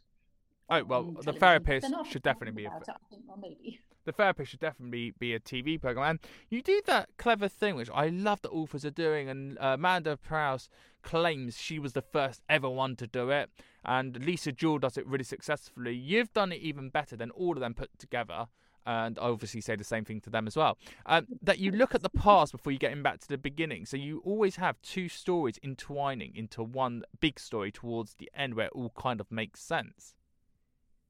Oh 0.70 0.84
well, 0.84 1.02
the 1.22 1.32
therapist 1.32 1.86
should 2.10 2.22
definitely 2.22 2.62
be. 2.62 2.66
A, 2.66 2.76
it, 2.76 2.84
think, 3.10 3.22
well, 3.26 3.38
maybe. 3.40 3.80
The 4.04 4.12
therapist 4.12 4.50
should 4.50 4.60
definitely 4.60 5.12
be 5.18 5.34
a 5.34 5.40
TV 5.40 5.80
program, 5.80 6.10
and 6.10 6.18
you 6.48 6.62
do 6.62 6.80
that 6.86 7.10
clever 7.18 7.48
thing, 7.48 7.76
which 7.76 7.90
I 7.92 8.08
love 8.08 8.40
that 8.42 8.50
authors 8.50 8.84
are 8.84 8.90
doing. 8.90 9.28
And 9.28 9.58
uh, 9.58 9.74
Amanda 9.74 10.16
Prowse 10.16 10.68
claims 11.02 11.58
she 11.58 11.78
was 11.78 11.92
the 11.92 12.02
first 12.02 12.42
ever 12.48 12.70
one 12.70 12.96
to 12.96 13.06
do 13.06 13.30
it, 13.30 13.50
and 13.84 14.24
Lisa 14.24 14.52
Jewell 14.52 14.78
does 14.78 14.96
it 14.96 15.06
really 15.06 15.24
successfully. 15.24 15.94
You've 15.94 16.32
done 16.32 16.52
it 16.52 16.60
even 16.60 16.88
better 16.88 17.16
than 17.16 17.30
all 17.30 17.52
of 17.52 17.60
them 17.60 17.74
put 17.74 17.98
together 17.98 18.48
and 18.88 19.18
I 19.18 19.24
obviously 19.24 19.60
say 19.60 19.76
the 19.76 19.84
same 19.84 20.06
thing 20.06 20.22
to 20.22 20.30
them 20.30 20.46
as 20.46 20.56
well. 20.56 20.78
Um, 21.04 21.26
that 21.42 21.58
you 21.58 21.70
look 21.70 21.94
at 21.94 22.02
the 22.02 22.08
past 22.08 22.52
before 22.52 22.72
you 22.72 22.78
get 22.78 23.00
back 23.02 23.20
to 23.20 23.28
the 23.28 23.36
beginning. 23.36 23.84
So 23.84 23.98
you 23.98 24.22
always 24.24 24.56
have 24.56 24.80
two 24.80 25.10
stories 25.10 25.58
intertwining 25.62 26.34
into 26.34 26.62
one 26.62 27.02
big 27.20 27.38
story 27.38 27.70
towards 27.70 28.14
the 28.14 28.30
end 28.34 28.54
where 28.54 28.66
it 28.66 28.72
all 28.74 28.92
kind 28.96 29.20
of 29.20 29.30
makes 29.30 29.60
sense. 29.60 30.14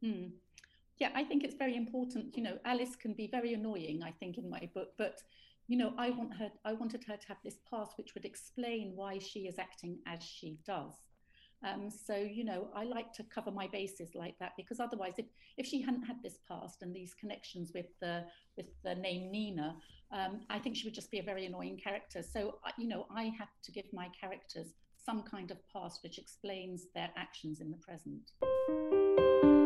Hmm. 0.02 0.26
Yeah, 0.98 1.10
I 1.14 1.24
think 1.24 1.44
it's 1.44 1.54
very 1.54 1.76
important. 1.76 2.36
You 2.36 2.42
know, 2.42 2.58
Alice 2.64 2.96
can 2.96 3.14
be 3.14 3.28
very 3.28 3.54
annoying, 3.54 4.02
I 4.02 4.10
think, 4.10 4.36
in 4.36 4.50
my 4.50 4.68
book, 4.74 4.88
but 4.98 5.22
you 5.68 5.76
know, 5.76 5.92
I 5.98 6.10
want 6.10 6.34
her 6.34 6.50
I 6.64 6.72
wanted 6.72 7.04
her 7.04 7.16
to 7.16 7.28
have 7.28 7.36
this 7.44 7.58
past 7.70 7.92
which 7.98 8.14
would 8.14 8.24
explain 8.24 8.92
why 8.94 9.18
she 9.18 9.40
is 9.40 9.58
acting 9.58 9.98
as 10.06 10.22
she 10.22 10.58
does. 10.66 10.94
Um, 11.66 11.90
so, 11.90 12.16
you 12.16 12.44
know, 12.44 12.68
I 12.74 12.84
like 12.84 13.12
to 13.14 13.24
cover 13.24 13.50
my 13.50 13.66
bases 13.66 14.10
like 14.14 14.38
that 14.38 14.52
because 14.56 14.78
otherwise, 14.78 15.14
if, 15.18 15.26
if 15.56 15.66
she 15.66 15.82
hadn't 15.82 16.04
had 16.04 16.22
this 16.22 16.38
past 16.48 16.82
and 16.82 16.94
these 16.94 17.14
connections 17.14 17.72
with 17.74 17.86
the 18.00 18.24
with 18.56 18.66
the 18.84 18.94
name 18.94 19.30
Nina, 19.30 19.76
um, 20.12 20.40
I 20.48 20.58
think 20.58 20.76
she 20.76 20.86
would 20.86 20.94
just 20.94 21.10
be 21.10 21.18
a 21.18 21.22
very 21.22 21.46
annoying 21.46 21.78
character. 21.82 22.22
So, 22.22 22.58
you 22.78 22.88
know, 22.88 23.06
I 23.10 23.24
have 23.38 23.48
to 23.64 23.72
give 23.72 23.86
my 23.92 24.08
characters 24.18 24.68
some 25.04 25.22
kind 25.22 25.50
of 25.50 25.58
past 25.72 26.00
which 26.02 26.18
explains 26.18 26.86
their 26.94 27.10
actions 27.16 27.60
in 27.60 27.70
the 27.70 27.78
present. 27.78 29.57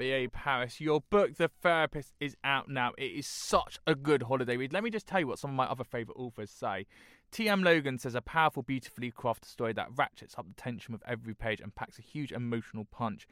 B.A. 0.00 0.28
Paris. 0.28 0.80
Your 0.80 1.02
book, 1.10 1.36
The 1.36 1.48
Therapist, 1.48 2.14
is 2.20 2.34
out 2.42 2.70
now. 2.70 2.92
It 2.96 3.12
is 3.12 3.26
such 3.26 3.78
a 3.86 3.94
good 3.94 4.22
holiday 4.22 4.56
read. 4.56 4.72
Let 4.72 4.82
me 4.82 4.88
just 4.88 5.06
tell 5.06 5.20
you 5.20 5.26
what 5.26 5.38
some 5.38 5.50
of 5.50 5.56
my 5.56 5.66
other 5.66 5.84
favourite 5.84 6.18
authors 6.18 6.50
say. 6.50 6.86
T.M. 7.30 7.62
Logan 7.62 7.98
says 7.98 8.14
a 8.14 8.22
powerful, 8.22 8.62
beautifully 8.62 9.12
crafted 9.12 9.44
story 9.44 9.74
that 9.74 9.90
ratchets 9.94 10.36
up 10.38 10.48
the 10.48 10.54
tension 10.54 10.92
with 10.92 11.02
every 11.06 11.34
page 11.34 11.60
and 11.60 11.74
packs 11.74 11.98
a 11.98 12.02
huge 12.02 12.32
emotional 12.32 12.86
punch. 12.86 13.26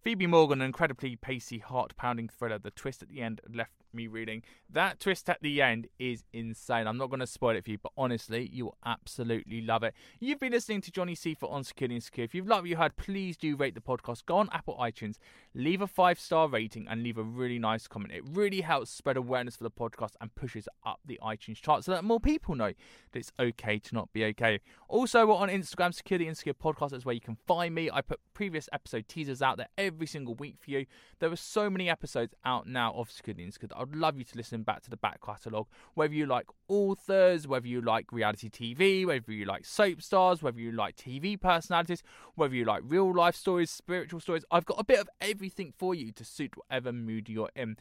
Phoebe 0.00 0.28
Morgan, 0.28 0.60
an 0.60 0.66
incredibly 0.66 1.16
pacey, 1.16 1.58
heart 1.58 1.96
pounding 1.96 2.28
thriller. 2.28 2.60
The 2.60 2.70
twist 2.70 3.02
at 3.02 3.08
the 3.08 3.20
end 3.20 3.40
left 3.52 3.72
me 3.94 4.06
reading. 4.06 4.42
That 4.70 5.00
twist 5.00 5.28
at 5.28 5.42
the 5.42 5.60
end 5.60 5.88
is 5.98 6.24
insane. 6.32 6.86
I'm 6.86 6.96
not 6.96 7.10
going 7.10 7.20
to 7.20 7.26
spoil 7.26 7.56
it 7.56 7.64
for 7.64 7.70
you, 7.70 7.78
but 7.78 7.92
honestly, 7.96 8.48
you 8.52 8.66
will 8.66 8.76
absolutely 8.84 9.60
love 9.60 9.82
it. 9.82 9.94
You've 10.20 10.40
been 10.40 10.52
listening 10.52 10.80
to 10.82 10.90
Johnny 10.90 11.14
C 11.14 11.34
for 11.34 11.50
on 11.50 11.64
Secure 11.64 11.88
the 11.88 11.96
Insecure. 11.96 12.24
If 12.24 12.34
you've 12.34 12.46
loved 12.46 12.62
what 12.62 12.70
you 12.70 12.76
heard, 12.76 12.96
please 12.96 13.36
do 13.36 13.56
rate 13.56 13.74
the 13.74 13.80
podcast. 13.80 14.26
Go 14.26 14.36
on 14.36 14.48
Apple 14.52 14.76
iTunes, 14.80 15.16
leave 15.54 15.82
a 15.82 15.86
five 15.86 16.18
star 16.18 16.48
rating, 16.48 16.86
and 16.88 17.02
leave 17.02 17.18
a 17.18 17.22
really 17.22 17.58
nice 17.58 17.86
comment. 17.86 18.12
It 18.12 18.24
really 18.32 18.62
helps 18.62 18.90
spread 18.90 19.16
awareness 19.16 19.56
for 19.56 19.64
the 19.64 19.70
podcast 19.70 20.12
and 20.20 20.34
pushes 20.34 20.68
up 20.86 21.00
the 21.04 21.20
iTunes 21.22 21.60
chart 21.60 21.84
so 21.84 21.92
that 21.92 22.04
more 22.04 22.20
people 22.20 22.54
know 22.54 22.72
that 23.12 23.18
it's 23.18 23.32
okay 23.38 23.78
to 23.78 23.94
not 23.94 24.12
be 24.12 24.24
okay. 24.26 24.60
Also, 24.88 25.26
we're 25.26 25.34
on 25.34 25.48
Instagram, 25.48 25.92
Secure 25.94 26.18
the 26.18 26.28
Insecure 26.28 26.54
Podcast 26.54 26.92
is 26.92 27.04
where 27.04 27.14
you 27.14 27.20
can 27.20 27.36
find 27.46 27.74
me. 27.74 27.90
I 27.90 28.00
put 28.00 28.20
previous 28.34 28.68
episode 28.72 29.08
teasers 29.08 29.42
out 29.42 29.56
there 29.56 29.68
every 29.76 30.06
single 30.06 30.34
week 30.34 30.56
for 30.58 30.70
you. 30.70 30.86
There 31.18 31.30
are 31.30 31.36
so 31.36 31.70
many 31.70 31.88
episodes 31.88 32.34
out 32.44 32.66
now 32.66 32.92
of 32.94 33.10
Secure 33.10 33.34
the 33.34 33.44
Insecure 33.44 33.68
I'd 33.82 33.96
love 33.96 34.16
you 34.16 34.24
to 34.24 34.36
listen 34.36 34.62
back 34.62 34.82
to 34.82 34.90
the 34.90 34.96
back 34.96 35.20
catalogue. 35.24 35.66
Whether 35.94 36.14
you 36.14 36.26
like 36.26 36.46
authors, 36.68 37.46
whether 37.46 37.66
you 37.66 37.80
like 37.80 38.12
reality 38.12 38.48
TV, 38.48 39.04
whether 39.04 39.32
you 39.32 39.44
like 39.44 39.64
soap 39.64 40.00
stars, 40.00 40.42
whether 40.42 40.60
you 40.60 40.72
like 40.72 40.96
TV 40.96 41.40
personalities, 41.40 42.02
whether 42.34 42.54
you 42.54 42.64
like 42.64 42.82
real 42.86 43.12
life 43.12 43.34
stories, 43.34 43.70
spiritual 43.70 44.20
stories, 44.20 44.44
I've 44.50 44.64
got 44.64 44.78
a 44.78 44.84
bit 44.84 45.00
of 45.00 45.08
everything 45.20 45.72
for 45.76 45.94
you 45.94 46.12
to 46.12 46.24
suit 46.24 46.56
whatever 46.56 46.92
mood 46.92 47.28
you're 47.28 47.50
in 47.56 47.76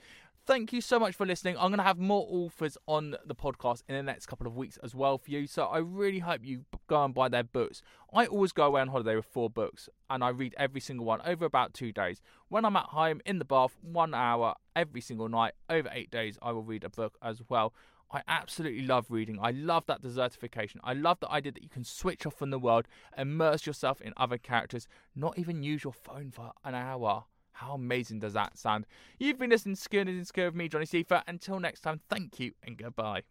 thank 0.46 0.74
you 0.74 0.82
so 0.82 1.00
much 1.00 1.16
for 1.16 1.26
listening. 1.26 1.56
I'm 1.58 1.70
going 1.70 1.78
to 1.78 1.84
have 1.84 1.98
more 1.98 2.26
authors 2.30 2.78
on 2.88 3.16
the 3.26 3.36
podcast 3.36 3.84
in 3.88 3.96
the 3.96 4.04
next 4.04 4.26
couple 4.26 4.48
of 4.48 4.56
weeks 4.56 4.78
as 4.84 4.96
well 4.96 5.18
for 5.18 5.32
you. 5.32 5.48
So 5.48 5.66
I 5.66 5.78
really 5.78 6.20
hope 6.20 6.42
you 6.44 6.66
go 6.88 7.04
and 7.04 7.14
buy 7.14 7.30
their 7.30 7.44
books. 7.44 7.82
I 8.14 8.26
always 8.26 8.52
go 8.52 8.64
away 8.64 8.82
on 8.82 8.88
holiday 8.90 9.16
with 9.16 9.26
four 9.26 9.50
books 9.50 9.90
and 10.10 10.24
I 10.24 10.30
read 10.30 10.56
every 10.58 10.82
single 10.82 11.06
one 11.06 11.22
over 11.26 11.46
about 11.46 11.74
two 11.74 11.92
days. 11.92 12.22
When 12.50 12.66
I'm 12.66 12.76
at 12.76 12.88
home 12.88 13.22
in 13.26 13.40
the 13.40 13.46
bath, 13.46 13.76
one 13.82 14.14
hour 14.14 14.56
every 14.76 15.02
single 15.02 15.30
night, 15.30 15.54
over 15.70 15.90
eight 15.94 16.12
days, 16.12 16.38
I 16.42 16.52
will 16.52 16.64
read 16.64 16.84
a 16.84 16.90
book 16.90 17.18
as 17.22 17.42
well. 17.48 17.74
I 18.14 18.22
absolutely 18.28 18.86
love 18.86 19.06
reading. 19.10 19.40
I 19.42 19.52
love 19.52 19.86
that 19.86 20.02
desertification. 20.02 20.78
I 20.84 20.94
love 20.94 21.20
the 21.22 21.32
idea 21.32 21.54
that 21.54 21.64
you 21.64 21.70
can 21.70 21.86
switch 21.86 22.26
off 22.26 22.34
from 22.34 22.50
the 22.50 22.60
world, 22.60 22.86
immerse 23.18 23.66
yourself 23.66 24.02
in 24.02 24.14
other 24.18 24.38
characters, 24.38 24.88
not 25.16 25.40
even 25.40 25.64
use 25.64 25.86
your 25.86 25.94
phone 25.94 26.32
for 26.32 26.52
an 26.66 26.76
hour. 26.76 27.24
How 27.54 27.74
amazing 27.74 28.20
does 28.20 28.34
that 28.34 28.58
sound? 28.58 28.86
You've 29.20 29.38
been 29.38 29.50
listening 29.50 29.76
to 29.76 29.82
Secure 29.82 30.06
the 30.06 30.12
Insecure 30.12 30.46
with 30.46 30.56
me, 30.56 30.68
Johnny 30.68 30.86
Seifer. 30.86 31.22
Until 31.28 31.60
next 31.60 31.82
time, 31.82 32.02
thank 32.10 32.40
you 32.40 32.54
and 32.64 32.78
goodbye. 32.78 33.24